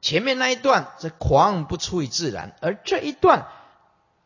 [0.00, 3.46] 前面那一段这狂不出于自然，而这一段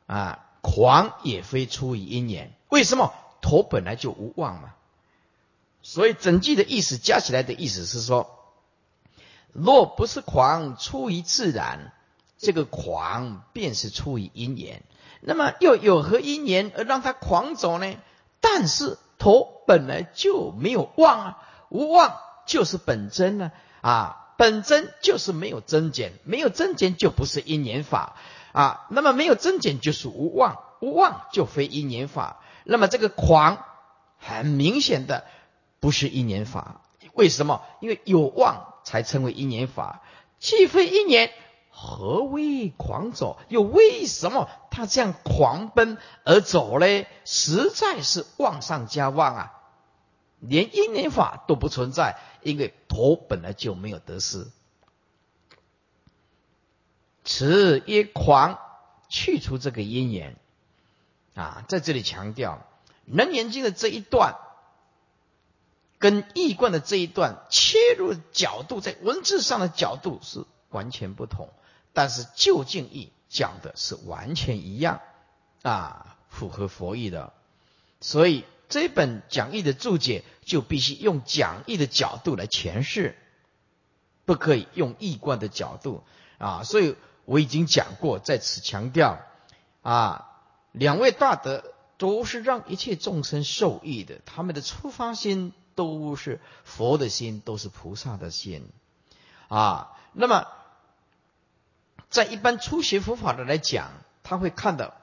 [0.06, 2.54] 啊，狂也非出于因缘。
[2.70, 3.12] 为什么？
[3.40, 4.74] 头本来就无妄嘛。
[5.82, 8.38] 所以整句的意思加起来的意思是说，
[9.52, 11.92] 若不是狂出于自然，
[12.36, 14.82] 这个狂便是出于因缘。
[15.20, 17.96] 那么又有何因缘而让他狂走呢？
[18.40, 22.18] 但是头本来就没有妄啊，无妄
[22.48, 28.16] 就是本真呢啊，本真就是没有增减，没有增减就不是因缘法
[28.50, 28.88] 啊。
[28.90, 32.40] 那么没有增减就是无妄，无妄就非因缘法。
[32.64, 33.64] 那么这个狂
[34.18, 35.24] 很明显的。
[35.80, 36.80] 不是因缘法，
[37.12, 37.62] 为什么？
[37.80, 40.02] 因为有妄才称为因缘法，
[40.40, 41.30] 既非因缘，
[41.70, 43.38] 何为狂走？
[43.46, 47.06] 又为什么他这样狂奔而走呢？
[47.24, 49.57] 实在是妄上加妄啊！
[50.40, 54.46] 连因缘法都不存在，因为头本来就没有得失。
[57.24, 58.58] 此一狂
[59.08, 60.36] 去除这个因缘
[61.34, 62.66] 啊，在这里强调
[63.16, 64.36] 《楞严经》的这一段，
[65.98, 71.50] 跟易观的这一段切入角度，在文字上的角度是完全不同。
[71.92, 75.00] 但是究竟义讲的是完全一样
[75.62, 77.32] 啊，符合佛意的，
[78.00, 83.16] 所以这本讲义的注解就必须用讲义的角度来诠释，
[84.24, 86.04] 不可以用义观的角度
[86.38, 86.62] 啊。
[86.64, 89.18] 所以我已经讲过，在此强调
[89.82, 90.26] 啊，
[90.72, 98.68] 两位大德都是让一切众生受益的，他们的出发心都是佛的心，都是菩萨的心
[99.48, 99.96] 啊。
[100.12, 100.46] 那么。
[102.10, 103.90] 在一般初学佛法的来讲，
[104.22, 104.94] 他会看到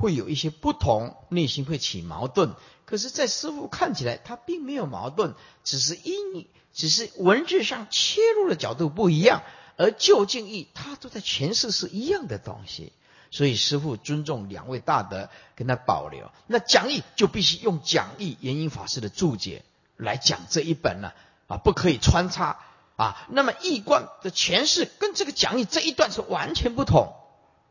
[0.00, 2.54] 会有一些不同，内心会起矛盾。
[2.86, 9.42] 可是，在师傅看起来，他并没有矛盾，只是因只是文字上切入的角度不一样，
[9.76, 12.92] 而就近义他都在诠释是一样的东西。
[13.30, 16.32] 所以，师傅尊重两位大德，跟他保留。
[16.48, 19.62] 那讲义就必须用讲义延因法师的注解
[19.96, 21.14] 来讲这一本了
[21.46, 22.58] 啊，不可以穿插。
[22.96, 27.14] 啊，那么义观的诠释跟这个讲义这一段是完全不同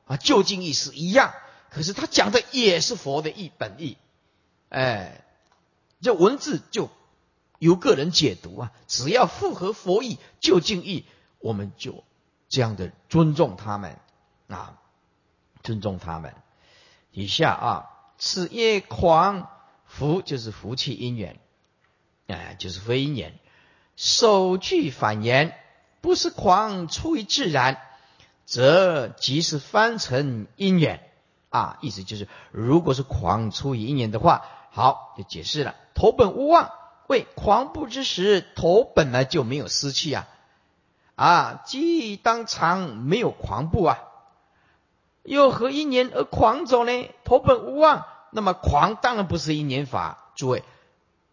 [0.08, 1.34] 啊，就近义是一样，
[1.70, 3.98] 可是他讲的也是佛的义本意，
[4.70, 5.24] 哎，
[6.02, 6.90] 这文字就
[7.60, 11.06] 由个人解读啊，只要符合佛意就近意，
[11.40, 12.04] 我们就
[12.48, 14.00] 这样的尊重他们
[14.48, 14.80] 啊，
[15.64, 16.34] 尊重他们。
[17.12, 19.50] 以下啊，此业狂
[19.86, 21.40] 福就是福气因缘，
[22.28, 23.38] 哎，就是非因缘。
[23.96, 25.58] 首句反言，
[26.02, 27.82] 不是狂出于自然，
[28.46, 31.09] 则即是翻成因缘
[31.50, 31.78] 啊。
[31.82, 35.76] 意思就是，如果是狂出于因缘的话，好就解释了。
[35.94, 36.72] 头本无妄，
[37.08, 40.28] 为狂不之时，头本来就没有湿气啊
[41.16, 44.00] 啊，即当场没有狂步啊，
[45.24, 47.10] 又何一年而狂走呢？
[47.26, 50.64] 头本无妄，那么狂当然不是一年法，诸位。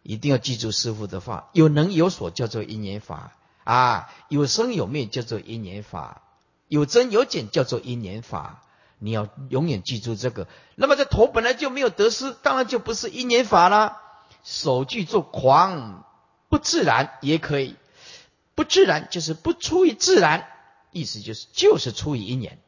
[0.03, 3.31] 一定要记住师傅的话：有能有所叫做一年法
[3.65, 6.21] 啊，有生有灭叫做一年法，
[6.69, 8.63] 有增有减叫做一年法。
[8.99, 10.47] 你要永远记住这个。
[10.75, 14.01] 那么这头本来就没有得失，当然就不是因缘法啦。
[14.43, 16.05] 首句做狂
[16.49, 17.75] 不自然也可以，
[18.55, 20.47] 不自然就是不出于自然，
[20.91, 22.59] 意思就是就是出于因缘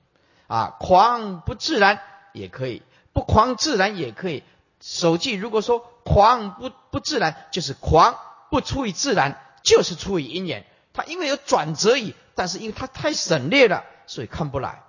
[0.47, 0.75] 啊。
[0.79, 2.01] 狂不自然
[2.33, 2.81] 也可以，
[3.13, 4.43] 不狂自然也可以。
[4.81, 5.91] 首句如果说。
[6.05, 8.17] 狂不不自然，就是狂
[8.49, 10.65] 不出于自然，就是出于因缘。
[10.91, 14.81] 它因为有转折语，但是因为它太省略了，所以看不来。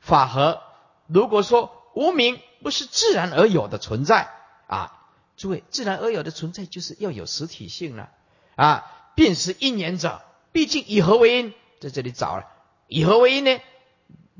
[0.00, 0.62] 法和
[1.06, 4.30] 如果说无名不是自然而有的存在
[4.66, 8.10] 啊，诸位，自然而有的存在就是要有实体性了
[8.56, 8.84] 啊，
[9.14, 10.22] 便是因缘者。
[10.52, 11.54] 毕竟以何为因？
[11.80, 12.46] 在这里找了，
[12.88, 13.60] 以何为因呢？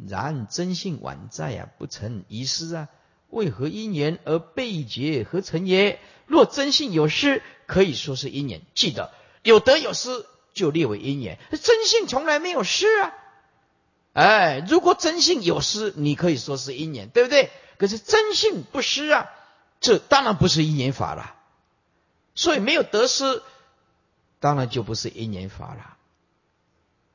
[0.09, 2.89] 然真性宛在啊，不成遗失啊。
[3.29, 6.01] 为何因缘而被劫何成也？
[6.27, 8.61] 若真性有失，可以说是因缘。
[8.75, 11.39] 记得有得有失，就列为因缘。
[11.51, 13.13] 真性从来没有失啊！
[14.13, 17.51] 哎，如果真性有失，你可以说是因缘，对不对？
[17.79, 19.31] 可是真性不失啊，
[19.81, 21.37] 这当然不是因缘法了。
[22.35, 23.43] 所以没有得失，
[24.39, 25.97] 当然就不是因缘法了。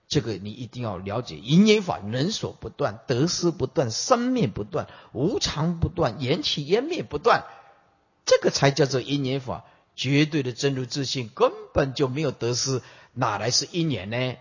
[0.08, 7.44] 这个你一定要了解，因缘法人所不断，得失不断，生灭不断，无常不断，缘起缘灭不断，
[8.26, 9.66] 这个才叫做因缘法。
[9.96, 12.82] 绝对的真如自信根本就没有得失，
[13.14, 14.36] 哪来是因缘呢？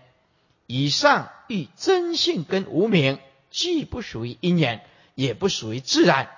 [0.67, 6.29] 以上与真性跟无名，既不属于因缘，也不属于自然。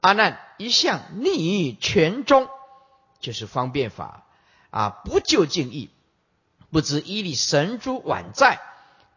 [0.00, 2.48] 阿难一向立于全中，
[3.20, 4.26] 就是方便法
[4.70, 5.90] 啊，不就近义。
[6.70, 8.60] 不知伊利神珠宛在，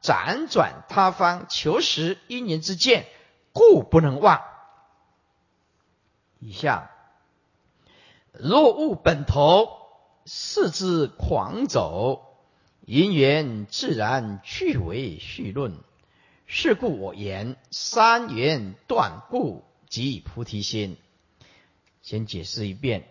[0.01, 3.08] 辗转他方求实因缘之见，
[3.53, 4.41] 故不能忘。
[6.39, 6.91] 以下
[8.32, 9.70] 若悟本头，
[10.26, 12.24] 视之狂走，
[12.86, 15.78] 因缘自然去为序论。
[16.48, 20.98] 是故我言三缘断故即菩提心。
[22.04, 23.08] 先解释一遍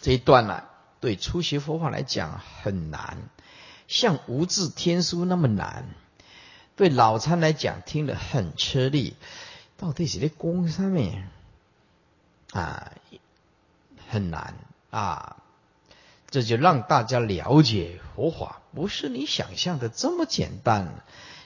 [0.00, 0.64] 这一段呢，
[0.98, 3.28] 对初学佛法来讲很难。
[3.86, 5.84] 像无字天书那么难，
[6.74, 9.14] 对老参来讲听得很吃力。
[9.76, 11.28] 到底是在功上面
[12.52, 12.92] 啊，
[14.08, 14.54] 很难
[14.90, 15.39] 啊。
[16.30, 21.02] 这就让大家了解佛法不是你想象的这么简单。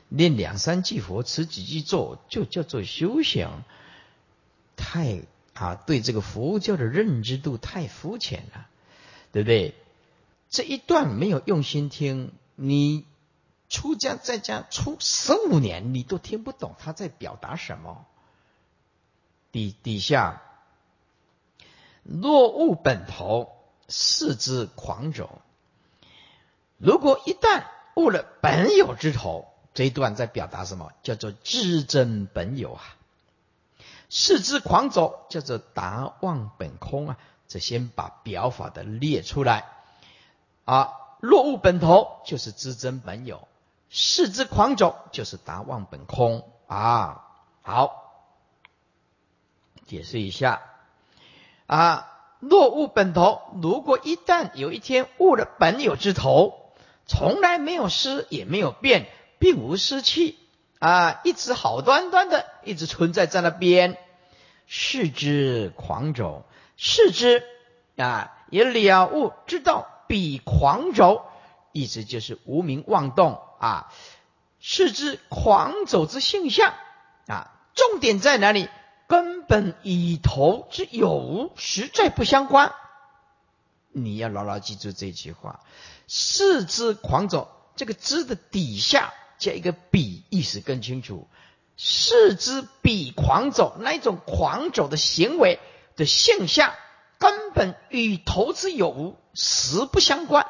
[0.09, 3.49] 念两三句佛，持几句咒，就叫做修行。
[4.77, 5.23] 太
[5.55, 8.67] 啊，对这个佛教的认知度太肤浅了，
[9.33, 9.75] 对不对？
[10.51, 13.07] 这一段没有用心听，你
[13.69, 18.05] 出家在家出十五年，你都听不懂他在表达什么。
[19.51, 20.43] 底底下，
[22.03, 23.54] 若悟本头，
[23.89, 25.41] 视之狂走。
[26.79, 27.65] 如果一旦
[27.95, 30.93] 悟了本有之头，这一段在表达什么？
[31.03, 32.83] 叫做知真本有啊。
[34.11, 37.19] 视之狂走，叫做达望本空啊。
[37.49, 39.65] 这先把表法的列出来
[40.65, 40.95] 啊。
[41.21, 43.49] 若悟本头，就是知真本有；
[43.89, 47.27] 视之狂走，就是达望本空啊。
[47.63, 48.13] 好，
[49.87, 50.63] 解释一下
[51.67, 52.11] 啊。
[52.49, 56.73] 若悟本头，如果一旦有一天悟了本有之头，
[57.07, 59.07] 从来没有失，也没有变，
[59.39, 60.39] 并无失气
[60.79, 63.97] 啊，一直好端端的，一直存在在那边。
[64.67, 66.45] 视之狂走，
[66.77, 67.43] 视之
[67.97, 71.27] 啊，也了悟知道比狂走，
[71.73, 73.93] 意思就是无名妄动啊。
[74.61, 76.73] 视之狂走之性相
[77.27, 78.69] 啊，重点在哪里？
[79.07, 82.73] 根本与头之有无实在不相关。
[83.93, 85.61] 你要牢牢记住这句话。
[86.09, 91.29] 视之狂走，这个之的底下加一个比，意思更清楚。
[91.77, 95.59] 视之比狂走，那一种狂走的行为
[95.97, 96.73] 的现象，
[97.19, 100.47] 根本与投资有无实不相关。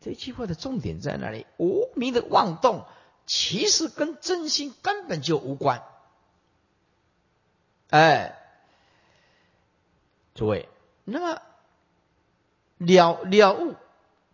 [0.00, 1.46] 这句话的重点在哪里？
[1.56, 2.84] 无名的妄动，
[3.26, 5.82] 其实跟真心根本就无关。
[7.90, 8.38] 哎，
[10.34, 10.68] 诸位，
[11.04, 11.42] 那么。
[12.80, 13.74] 了了悟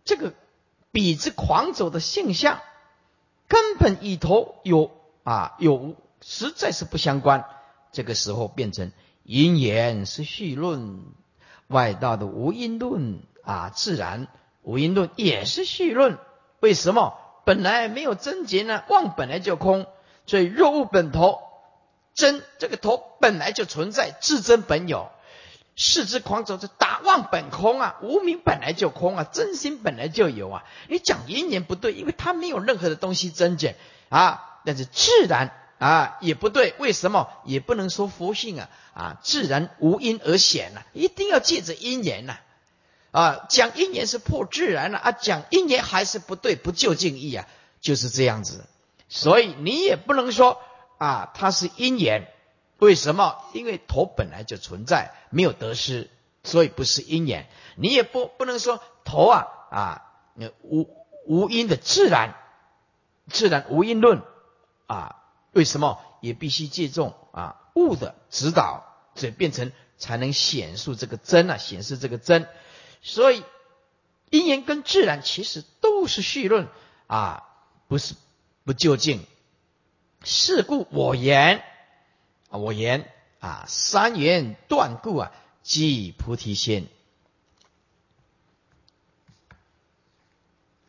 [0.03, 0.31] 这个
[0.91, 2.61] 比之狂走的现象，
[3.47, 4.91] 根本与头有
[5.23, 7.45] 啊有实在是不相关。
[7.91, 8.91] 这个时候变成
[9.23, 11.05] 因缘是序论，
[11.65, 14.27] 外道的无因论啊，自然
[14.61, 16.19] 无因论也是序论。
[16.59, 17.17] 为什么？
[17.45, 18.83] 本来没有真结呢？
[18.89, 19.87] 妄本来就空，
[20.27, 21.41] 所以若悟本头
[22.15, 25.11] 真，这个头本来就存在，自真本有。
[25.77, 27.97] 视之狂走，是达妄本空啊！
[28.01, 30.63] 无名本来就空啊，真心本来就有啊。
[30.87, 33.75] 你讲因缘不对，因为它没有任何的东西增减
[34.07, 34.61] 啊。
[34.63, 37.27] 但是自然啊也不对，为什么？
[37.43, 42.37] 也不能说佛性啊啊，自然无因而显呐，一定要借着因缘呐
[43.11, 43.45] 啊。
[43.49, 47.45] 讲因缘是破自然了啊，讲因缘还是不对，不就近义啊，
[47.81, 48.63] 就是这样子。
[49.09, 50.61] 所以你也不能说
[51.05, 52.31] 啊，它是因缘。
[52.79, 53.43] 为什么？
[53.53, 56.09] 因为头本来就存在，没有得失，
[56.43, 57.47] 所以不是因缘。
[57.75, 60.01] 你也不不能说头啊啊，
[60.61, 60.89] 无
[61.25, 62.35] 无因的自然，
[63.27, 64.23] 自然无因论
[64.87, 65.21] 啊？
[65.51, 65.99] 为什么？
[66.21, 68.83] 也必须借重啊物的指导，
[69.13, 72.49] 所以变成才能显示这个真啊，显示这个真。
[73.03, 73.43] 所以
[74.31, 76.67] 因缘跟自然其实都是序论
[77.07, 77.47] 啊，
[77.87, 78.15] 不是
[78.65, 79.23] 不究竟。
[80.25, 81.63] 是故我言。
[82.49, 83.09] 啊我言
[83.39, 85.31] 啊，三元断故啊，
[85.63, 86.87] 即菩提心。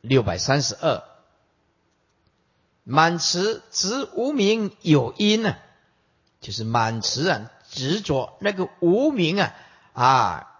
[0.00, 1.02] 六百三十二，
[2.84, 5.56] 满持执无名有因呢，
[6.40, 9.54] 就是满持啊执着那个无名啊
[9.92, 10.52] 啊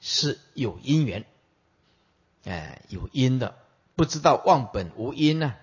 [0.00, 1.26] 是有因缘，
[2.44, 3.56] 哎有因的，
[3.96, 5.56] 不知道忘本无因呢。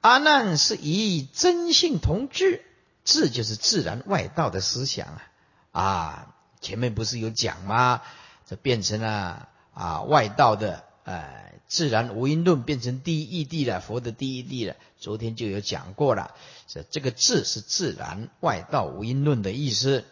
[0.00, 2.62] 阿难是以真性同志。
[3.04, 8.02] 智就是自然外道的思想啊，啊，前面不是有讲吗？
[8.48, 14.76] 这变成了啊外道的呃自然无因论，变成第一义谛了，佛的第一义谛了。
[14.98, 16.34] 昨天就有讲过了，
[16.66, 20.04] 这这个智是自然外道无因论的意思。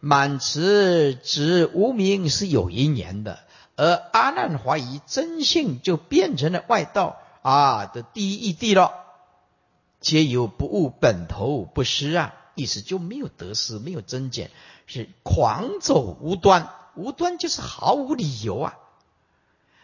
[0.00, 3.40] 满持指无名是有因缘的，
[3.76, 9.04] 而阿难怀疑真性，就变成了外道啊的第一义谛了。
[10.00, 14.52] 皆有不悟本头不失啊，意思就没有得失，没有增减，
[14.86, 18.78] 是狂走无端，无端就是毫无理由啊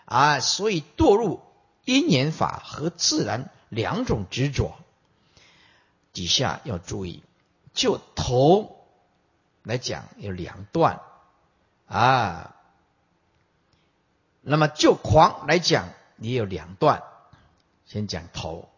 [0.04, 1.40] 啊，所以堕入
[1.84, 4.76] 因缘法和自然两种执着。
[6.12, 7.24] 底下要注意，
[7.72, 8.86] 就头
[9.64, 11.00] 来讲有两段
[11.86, 12.54] 啊，
[14.42, 15.88] 那么就狂来讲
[16.18, 17.02] 也有两段，
[17.86, 18.68] 先讲头。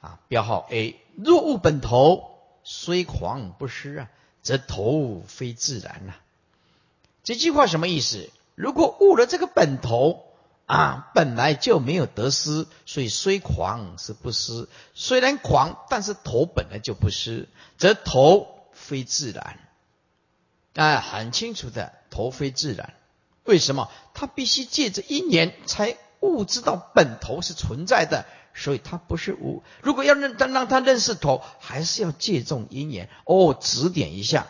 [0.00, 4.10] 啊，标号 A，若悟本头，虽狂不失啊，
[4.42, 6.14] 则头非自然呐。
[7.24, 8.30] 这句话什么意思？
[8.54, 10.22] 如果悟了这个本头，
[10.66, 14.68] 啊，本来就没有得失，所以虽狂是不失。
[14.94, 19.58] 虽然狂，但是头本来就不失，则头非自然。
[20.74, 22.94] 啊，很清楚的，头非自然。
[23.44, 23.90] 为什么？
[24.12, 29.62] 他必须借着一年才悟知道本头是存在的，所以他不是无。
[29.82, 34.46] 如果要认让让他认识头，还是要借重因缘哦，指点一下，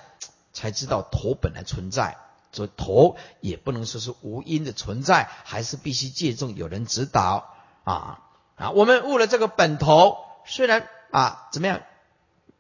[0.52, 2.18] 才知道头本来存在。
[2.52, 7.54] 所以头也不能说是无因的存在，还是必须借重有人指导
[7.84, 8.22] 啊
[8.54, 8.70] 啊！
[8.70, 10.16] 我们悟了这个本头，
[10.46, 11.82] 虽然啊怎么样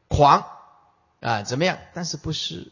[0.08, 0.44] 狂
[1.20, 2.70] 啊怎么样，但是不是。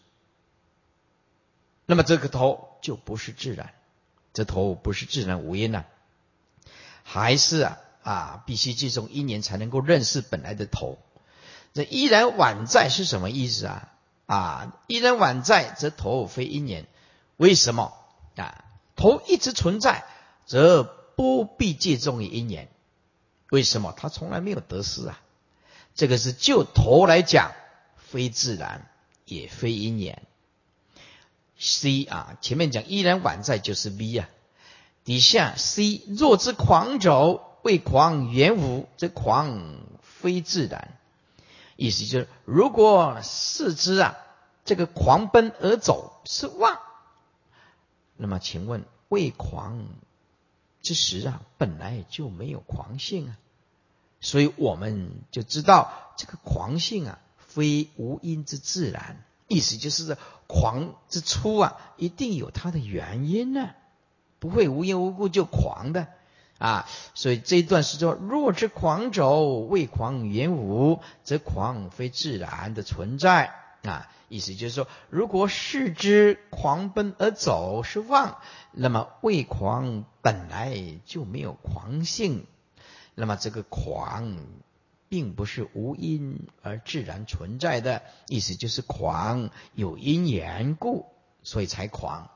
[1.87, 3.73] 那么这个头就不是自然，
[4.35, 5.87] 这头不是自然无因呢，
[7.05, 10.99] 还是啊啊必须借重因缘才能够认识本来的头。
[11.73, 13.93] 这依然宛在是什么意思啊？
[14.27, 16.87] 啊依然宛在，则头非因缘。
[17.37, 17.93] 为什么
[18.37, 18.65] 啊？
[18.97, 20.05] 头一直存在，
[20.47, 22.69] 则不必借重于因缘。
[23.51, 23.93] 为什么？
[23.97, 25.21] 他从来没有得失啊。
[25.95, 27.53] 这个是就头来讲，
[27.97, 28.89] 非自然，
[29.25, 30.23] 也非因缘。
[31.59, 34.29] C 啊，前面讲依然宛在就是 V 啊。
[35.05, 40.97] 底下 C 若之狂走，为狂原无，则狂非自然。
[41.77, 44.17] 意思就是，如果四肢啊，
[44.65, 46.79] 这个狂奔而走是妄。
[48.17, 49.85] 那么，请问为狂
[50.81, 53.37] 之时啊，本来就没有狂性啊，
[54.21, 59.23] 所以我们就知道这个狂性啊，非无因之自然。
[59.49, 63.71] 意思就是狂之初啊，一定有它的原因呢，
[64.45, 66.09] 不会无缘无故就狂的
[66.59, 66.87] 啊。
[67.15, 73.55] 所以这一段是说：若之狂走，为狂言无，则狂非自然的存在。
[73.85, 78.37] 啊，意思就是说，如果视之狂奔而走是妄，
[78.71, 82.47] 那么为狂本来就没有狂性，
[83.15, 84.37] 那么这个狂
[85.09, 91.07] 并不是无因而自然存在的，意思就是狂有因缘故，
[91.43, 92.31] 所以才狂。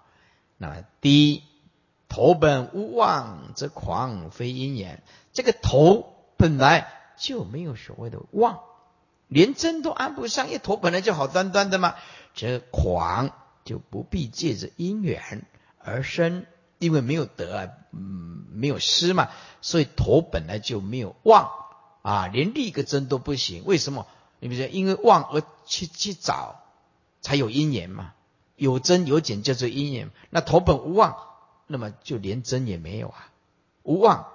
[0.59, 1.43] 那么第一，
[2.09, 5.03] 头本无妄，则狂非因缘。
[5.33, 8.61] 这个头本来就没有所谓的妄。
[9.29, 11.95] 连针都安不上，一头本来就好端端的嘛。
[12.35, 13.31] 这狂
[13.65, 15.45] 就不必借着因缘
[15.79, 16.47] 而生，
[16.79, 19.29] 因为没有得，嗯，没有失嘛，
[19.61, 21.51] 所以头本来就没有妄
[22.01, 23.65] 啊，连立个针都不行。
[23.67, 24.07] 为什么？
[24.41, 26.63] 你比如说，因为妄而去去找，
[27.21, 28.15] 才有因缘嘛。
[28.57, 30.11] 有增有减叫做因缘。
[30.31, 31.17] 那头本无妄，
[31.69, 33.31] 那么就连真也没有啊。
[33.85, 34.27] 无妄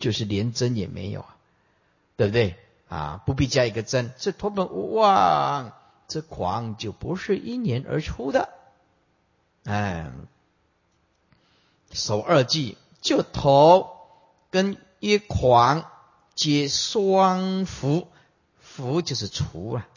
[0.00, 1.36] 就是连真也没有啊，
[2.16, 2.56] 对不对？
[2.88, 5.72] 啊，不必加一个真，这托本无妄，
[6.08, 8.50] 这狂就不是因缘而出的。
[9.64, 10.10] 哎，
[11.90, 13.96] 守二句就头
[14.50, 15.90] 跟一狂
[16.34, 18.06] 皆双福，
[18.60, 19.88] 福就是除啊。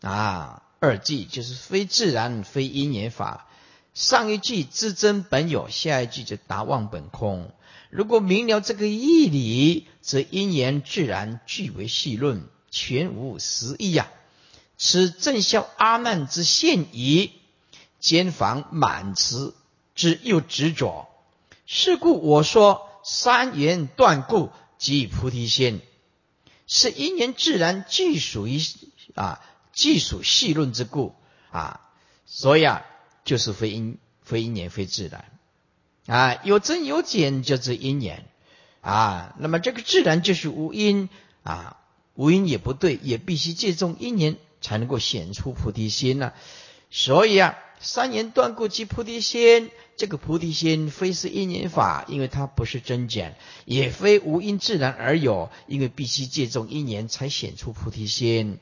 [0.00, 3.46] 啊，二句就是非自然非因缘法。
[3.94, 7.52] 上一句自真本有，下一句就达妄本空。
[7.90, 14.10] 如果明了这个义理，则因缘自然俱为细论，全无实义呀。
[14.78, 17.32] 此正效阿难之现矣，
[18.00, 19.54] 兼防满慈
[19.94, 21.08] 之又执着。
[21.66, 25.80] 是故我说三缘断故即菩提心，
[26.66, 28.58] 是因缘自然俱属于
[29.14, 29.40] 啊，
[29.74, 31.14] 既属细论之故
[31.50, 31.80] 啊。
[32.26, 32.86] 所以啊，
[33.24, 35.24] 就是非因非因缘非自然。
[36.06, 38.24] 啊，有增有减就是因缘
[38.80, 39.34] 啊。
[39.38, 41.08] 那么这个自然就是无因
[41.44, 41.76] 啊，
[42.14, 46.32] 无因也不对，也必须借重因缘才能够显出菩提心呢。
[46.90, 58.58] 所以啊，三言断故即菩提心，这个菩提心非是因缘法，因为它不是增减，也非无因自然而有，因为必须借重因缘才显出菩提心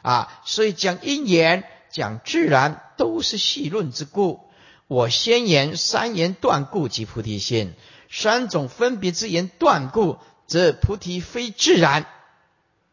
[0.00, 0.40] 啊。
[0.44, 4.40] 所以讲因缘、讲自然都是细论之故。
[4.88, 7.72] 我先言三言断故即菩提心，
[8.10, 10.18] 三种分别之言断故，
[10.48, 12.06] 则菩提非自然，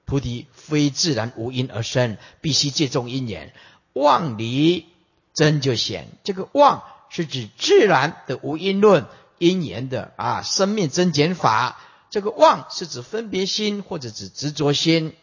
[0.05, 3.53] 菩提非自然无因而生，必须借重因缘。
[3.93, 4.85] 妄离
[5.33, 9.07] 真就显，这个妄是指自然的无因论，
[9.39, 11.79] 因缘的啊生灭增减法。
[12.11, 15.15] 这个妄是指分别心或者指执着心。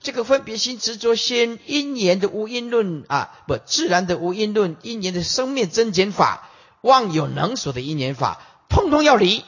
[0.00, 8.40] 这个分别心、执着心、因缘的无因论啊，不自然的无因论，因缘的生灭增减法，妄有能所的因缘法，
[8.70, 9.44] 通通要离，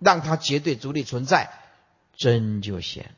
[0.00, 1.50] 让它绝对独立存在，
[2.16, 3.14] 真就显。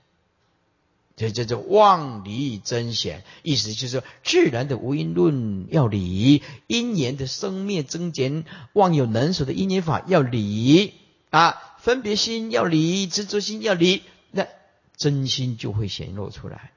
[1.16, 10.94] 这叫做妄离真显，意思就是说，自然的无因论要离，因缘的生灭增减，妄有能所的因缘法要离
[11.30, 14.02] 啊，分别心要离，执着心要离，
[15.00, 16.72] 真心就会显露出来。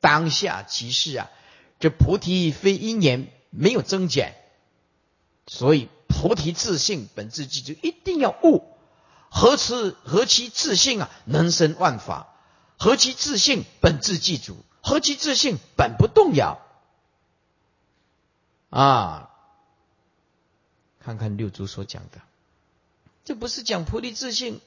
[0.00, 1.30] 当下即是啊，
[1.78, 4.34] 这菩提非因缘，没有增减，
[5.46, 8.64] 所以菩提自性本自具，就一定要悟。
[9.28, 12.34] 何此何其自信啊，能生万法。
[12.78, 16.58] 何其自信本自具足，何其自信本不动摇。
[18.70, 19.28] 啊，
[21.00, 22.22] 看看六祖所讲的，
[23.26, 24.62] 这不是讲菩提自信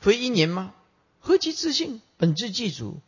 [0.00, 0.74] 非因缘吗？
[1.28, 3.02] 何其自性本自具足，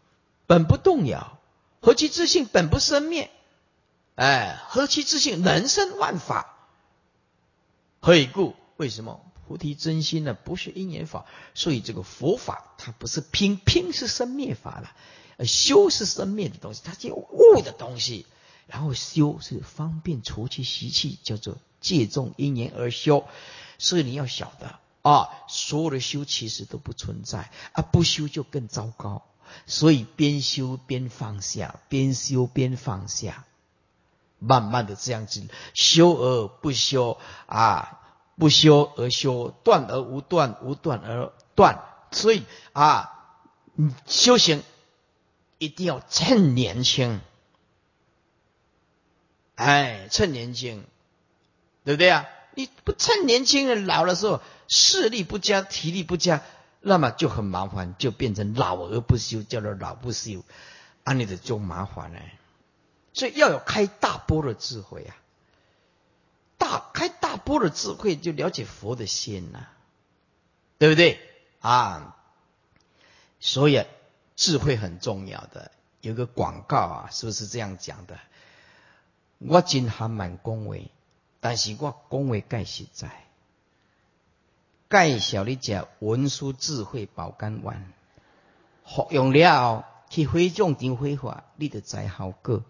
[0.46, 1.38] 本不动摇。
[1.80, 3.30] 何其自性本不生灭。
[4.14, 6.54] 哎，何其自性能生万法。
[7.98, 8.54] 何以故？
[8.76, 9.24] 为什么？
[9.48, 14.94] 菩提真心呢，不是因缘法，所以这个佛法它不是拼，拼是生灭法了，
[15.38, 18.26] 呃，修是生灭的东西，它就悟的东西，
[18.66, 23.26] 然后修是方便除去习气，叫做借重因缘而修，
[23.78, 29.22] 所以你要晓得啊，所有的修其实都不存在，啊，不修就更糟糕，
[29.66, 33.44] 所以边修边放下，边修边放下，
[34.38, 37.96] 慢慢的这样子修而不修啊。
[38.36, 41.84] 不修而修，断而无断，无断而断。
[42.10, 43.12] 所以啊，
[43.74, 44.62] 你修行
[45.58, 47.20] 一定要趁年轻，
[49.56, 50.86] 哎，趁年轻，
[51.84, 52.24] 对不对啊？
[52.60, 56.42] 你不趁年轻人老的时候，视力不佳，体力不佳，
[56.80, 60.44] 那么就很麻烦，就变成老而不修，叫做老不修，
[61.04, 62.20] 啊，你的就麻烦了。
[63.14, 65.16] 所以要有开大波的智慧啊。
[66.58, 69.60] 大开大波的智慧，就了解佛的心呐，
[70.76, 71.18] 对不对
[71.60, 72.16] 啊？
[73.40, 73.86] 所以
[74.36, 75.72] 智慧很重要的。
[76.02, 78.18] 有个广告啊，是不是这样讲的？
[79.38, 80.90] 我今还蛮恭维，
[81.40, 83.10] 但是我讲话盖实在。
[84.90, 87.92] 介绍你只文殊智慧保肝丸，
[88.84, 92.64] 服用了后去非种场非法，你就知效果。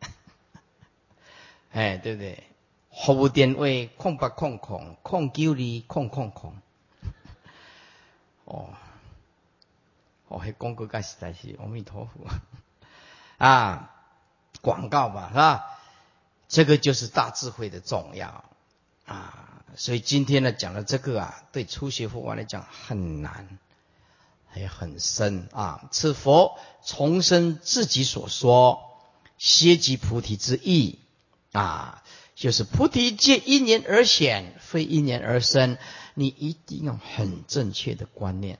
[1.72, 2.44] 哎，对不对？
[2.92, 3.64] 服务电话
[3.96, 6.54] 空八空空空九二空空空。
[8.44, 8.68] 哦，
[10.28, 12.26] 哦，还广告实在是阿弥陀佛
[13.38, 13.88] 啊！
[14.60, 15.81] 广告吧，是吧？
[16.52, 18.44] 这个就是大智慧的重要
[19.06, 19.64] 啊！
[19.74, 23.58] 所以今天呢，讲的这个啊，对初学佛王来讲很难，
[24.46, 25.88] 还很深啊。
[25.90, 29.00] 此佛重申自己所说
[29.38, 30.98] 歇即菩提之意。
[31.52, 35.78] 啊，就是菩提皆因缘而显，非因缘而生。
[36.12, 38.58] 你一定要很正确的观念。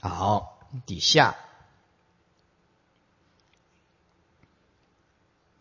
[0.00, 1.36] 好，底下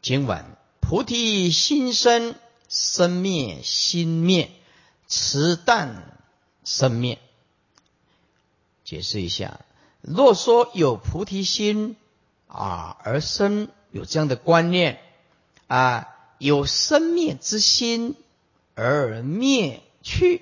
[0.10, 0.43] 经文：
[0.80, 2.34] 菩提心生，
[2.68, 4.49] 生灭心灭，
[5.05, 6.18] 此但
[6.64, 7.20] 生灭。
[8.84, 9.60] 解释一下，
[10.01, 11.95] 若说有菩提心
[12.47, 14.99] 啊而生，有这样的观念。
[15.68, 16.07] 啊，
[16.39, 18.16] 有生灭之心
[18.74, 20.41] 而灭去。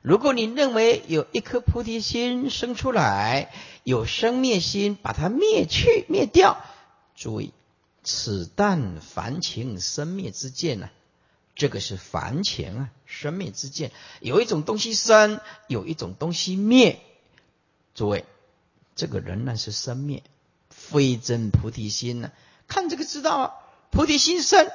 [0.00, 6.64] 如果你认为有一颗菩提心生出来，有生灭心把它灭去灭掉，
[7.16, 7.52] 注意，
[8.06, 10.88] 此但凡情生灭之见呢？
[11.56, 13.90] 这个是凡情啊，生灭之见。
[14.20, 17.00] 有一种东西生，有一种东西灭。
[17.94, 18.24] 诸位，
[18.94, 20.22] 这个仍然是生灭，
[20.70, 22.30] 非真菩提心呢？
[22.68, 23.52] 看这个知道啊。
[23.90, 24.70] 菩提心生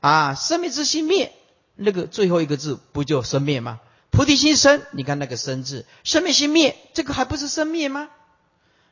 [0.00, 1.32] 啊，生灭之心灭，
[1.76, 3.80] 那个最后一个字不就生灭吗？
[4.10, 8.08] 菩提心生，你看那个生字，生灭心灭，这个还不是生灭吗？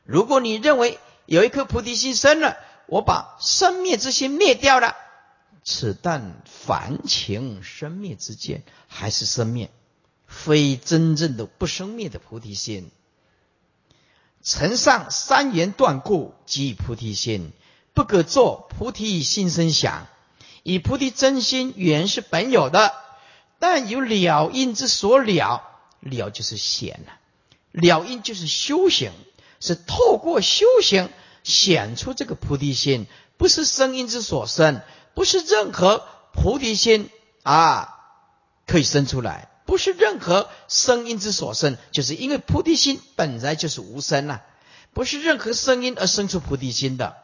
[0.05, 2.57] 如果你认为有一颗菩提心生了，
[2.91, 4.97] 我把生灭之心灭掉了，
[5.63, 9.71] 此但凡情生灭之见，还是生灭，
[10.27, 12.91] 非真正的不生灭的菩提心。
[14.43, 17.53] 承上三言断故，即菩提心。
[17.93, 20.07] 不可作菩提心生想，
[20.63, 22.93] 以菩提真心原是本有的，
[23.57, 25.63] 但有了因之所了，
[26.01, 27.13] 了就是显了，
[27.71, 29.13] 了因就是修行，
[29.61, 31.09] 是透过修行
[31.43, 34.81] 显出这个菩提心，不是声音之所生，
[35.13, 37.09] 不是任何菩提心
[37.43, 37.97] 啊
[38.67, 44.41] 可以生出来，不是任何声音之所生，就是因为菩提心本来就是无声呐，
[44.93, 47.15] 不是任何声音而生出菩提心的。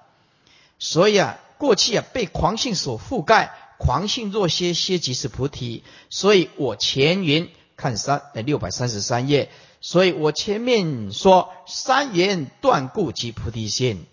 [0.79, 5.83] 所以啊，过去啊被狂性所覆盖，狂性若歇，歇即是菩提。
[6.09, 9.49] 所以我前云看三呃六百三十三页，
[9.79, 14.05] 所以我前面说三言断故即菩提心，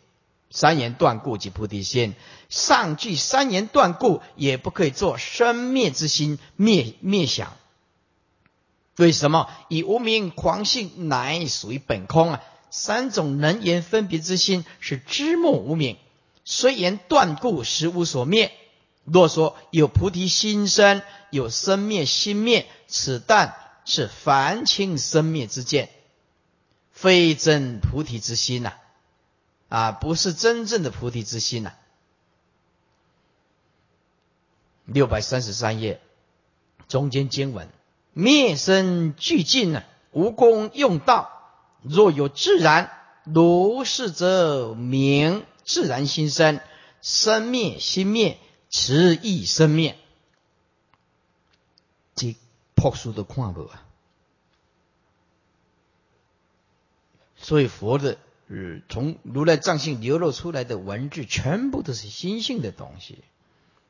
[0.51, 2.15] 三言断故即菩提心。
[2.49, 7.57] 上句三言断故也不可以做生灭之心灭灭想，
[8.97, 9.49] 为什么？
[9.69, 12.43] 以无名狂性乃属于本空啊！
[12.71, 15.97] 三种能言分别之心是知末无名，
[16.45, 18.53] 虽言断故，实无所灭。
[19.05, 25.91] 若说有菩提心生，有生灭心灭，此但是凡情生灭之见，
[26.91, 28.73] 非真菩提之心呐！
[29.69, 31.73] 啊，不是真正的菩提之心呐！
[34.85, 36.01] 六百三十三页
[36.89, 37.69] 中间经文：
[38.13, 39.83] 灭生俱尽呢，
[40.13, 41.31] 无功用道。
[41.83, 42.91] 若有自然
[43.25, 46.61] 如是，则名自然心生，
[47.03, 48.39] 生灭心灭。
[48.77, 49.97] 持意生灭，
[52.85, 53.83] 朴素的看无啊！
[57.35, 58.19] 所以佛的，
[58.49, 63.25] 呃，从如来藏性流露出来的文字，全部都是心性的东西。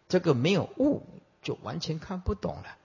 [0.09, 1.03] 这个没有悟，
[1.43, 2.77] 就完全看不懂了。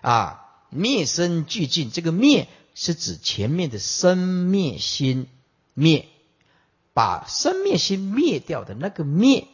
[0.00, 5.28] 啊，灭生俱尽，这个灭是指前面的生灭心
[5.74, 6.08] 灭，
[6.94, 9.46] 把生灭心灭掉的那个灭。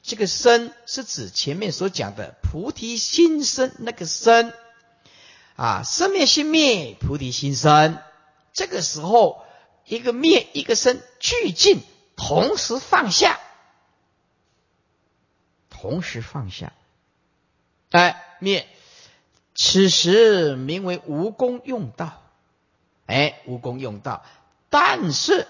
[0.00, 4.52] 这个生是指前面所讲的菩提心生那个生
[5.56, 7.98] 啊，生灭心灭，菩提心生。
[8.52, 9.44] 这个时候，
[9.84, 11.80] 一个灭一个生俱尽，
[12.16, 13.38] 同时放下，
[15.70, 16.72] 同时放下。
[17.90, 18.66] 哎，灭，
[19.54, 22.22] 此时名为无功用道。
[23.06, 24.24] 哎，无功用道。
[24.70, 25.46] 但是，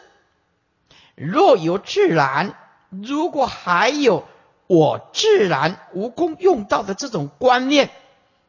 [1.15, 2.57] 若有自然，
[2.91, 4.27] 如果还有。
[4.67, 7.91] 我自然无功用道的这种观念，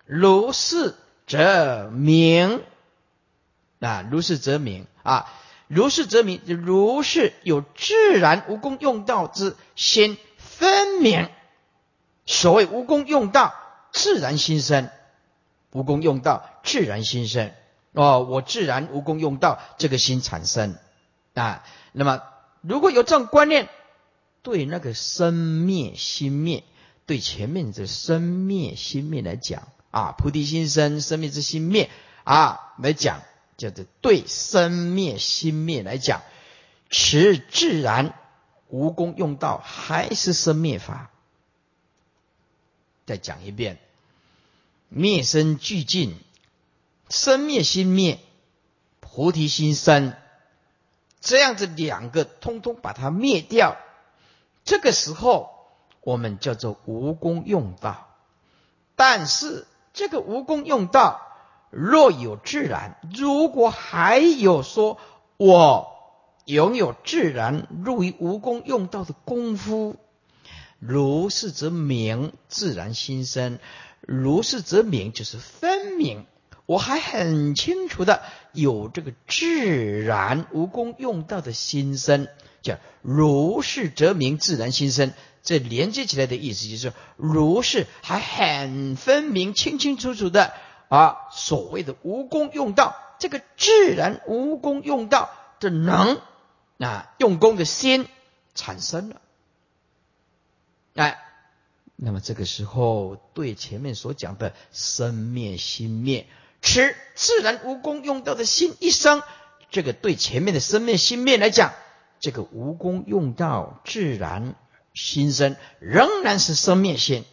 [0.06, 0.96] 如是
[1.28, 2.64] 则明
[3.80, 5.32] 啊，如是则明啊，
[5.68, 11.30] 如是则明，如是有自然无功用道之心分明。
[12.26, 13.54] 所谓无功用道，
[13.92, 14.90] 自然心生；
[15.72, 17.52] 无功用道，自然心生。
[17.94, 20.76] 哦，我自然无功用道，这个心产生
[21.34, 21.64] 啊。
[21.92, 22.22] 那么，
[22.62, 23.70] 如果有这种观念。
[24.46, 26.64] 对那个生灭心灭，
[27.08, 31.90] 对前面的生灭心灭来讲啊，菩提心生，生灭之心灭
[32.26, 33.22] 啊来讲，
[33.56, 36.22] 叫做对生灭心灭来讲，
[36.90, 38.14] 持自然
[38.68, 41.12] 无功用道，还是生灭法。
[43.06, 43.78] 再讲一遍，
[44.90, 46.20] 灭生俱尽，
[47.08, 48.20] 生灭心灭，
[49.00, 50.14] 菩提心生，
[51.22, 53.78] 这样子两个通通把它灭掉。
[54.66, 55.70] 这个时候，
[56.02, 58.14] 我们叫做无功用道。
[58.98, 59.66] 但是，
[59.96, 61.22] 这个无功用道，
[61.72, 64.98] 若有自然，如果还有说
[65.38, 65.88] 我
[66.46, 69.96] 拥有自然入于无功用道的功夫，
[70.78, 73.58] 如是则明自然心生，
[74.02, 76.26] 如是则明就是分明。
[76.66, 78.22] 我还很清楚的
[78.52, 82.28] 有这个自然无功用道的心生。
[82.62, 85.14] 叫如是则明自然心生，
[85.46, 90.52] 这连接起来的意思就是如是还很分明、清清楚楚的
[90.90, 95.30] 啊，所谓的无功用道，这个自然无功用道
[95.60, 96.20] 的能
[96.80, 98.08] 啊，用功的心
[98.56, 99.22] 产生了，
[100.96, 101.20] 哎，
[101.96, 106.28] 那么这个时候对前面所讲的生灭心灭，
[106.62, 109.22] 持自然无功用道的心一生，
[109.70, 111.72] 这个对前面的生灭心灭来讲。
[112.22, 114.56] 这个无功用道自然
[114.96, 117.24] 心生，仍然是生灭心。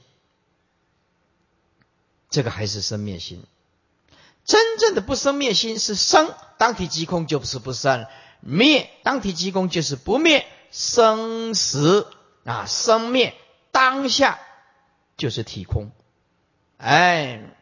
[2.29, 3.43] 这个还是生灭心。
[4.45, 8.07] 真正的不生灭心是生，当体即空就不是不生；
[8.41, 10.47] 灭，当体即空就是不灭。
[10.73, 12.11] 生死
[12.45, 13.35] 啊，生灭
[13.73, 14.41] 当下
[15.19, 15.93] 就是体空。
[16.79, 17.55] 哎，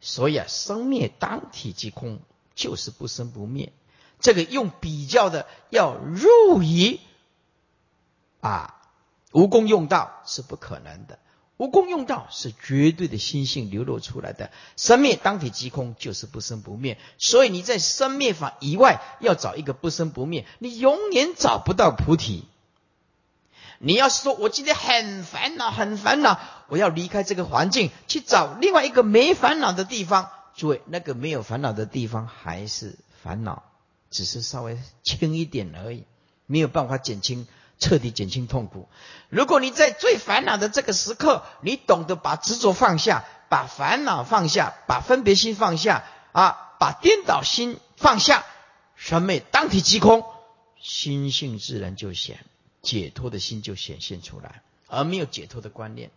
[0.00, 2.20] 所以啊，生灭当体即空，
[2.54, 3.72] 就是不生不灭。
[4.20, 6.98] 这个用比较的要入于
[8.40, 8.73] 啊
[9.34, 11.18] 无功用道是不可能的，
[11.56, 14.52] 无功用道是绝对的心性流露出来的。
[14.76, 16.98] 生灭当体即空，就是不生不灭。
[17.18, 22.44] 所以你在生灭法以外要找一个不生不灭，你永远找不到菩提。
[23.80, 30.30] 你要是说我今天很烦恼，很烦恼，我要离开这个环境，去找另外一个没烦恼的地方。
[30.54, 33.64] 诸位，那个没有烦恼的地方还是烦恼。
[34.10, 36.04] 只是稍微轻一点而已，
[36.46, 37.48] 没有办法减轻、
[37.78, 38.88] 彻底减轻痛苦。
[39.28, 48.44] 如果你在最烦恼的这个时刻，你懂得把执着放下，把烦恼放下，把分别心放下，啊，把颠倒心放下，
[48.96, 50.24] 审美当体即空，
[50.80, 52.38] 心性自然就显
[52.82, 56.10] 解脱的心就显现出来，而没有解脱的观念。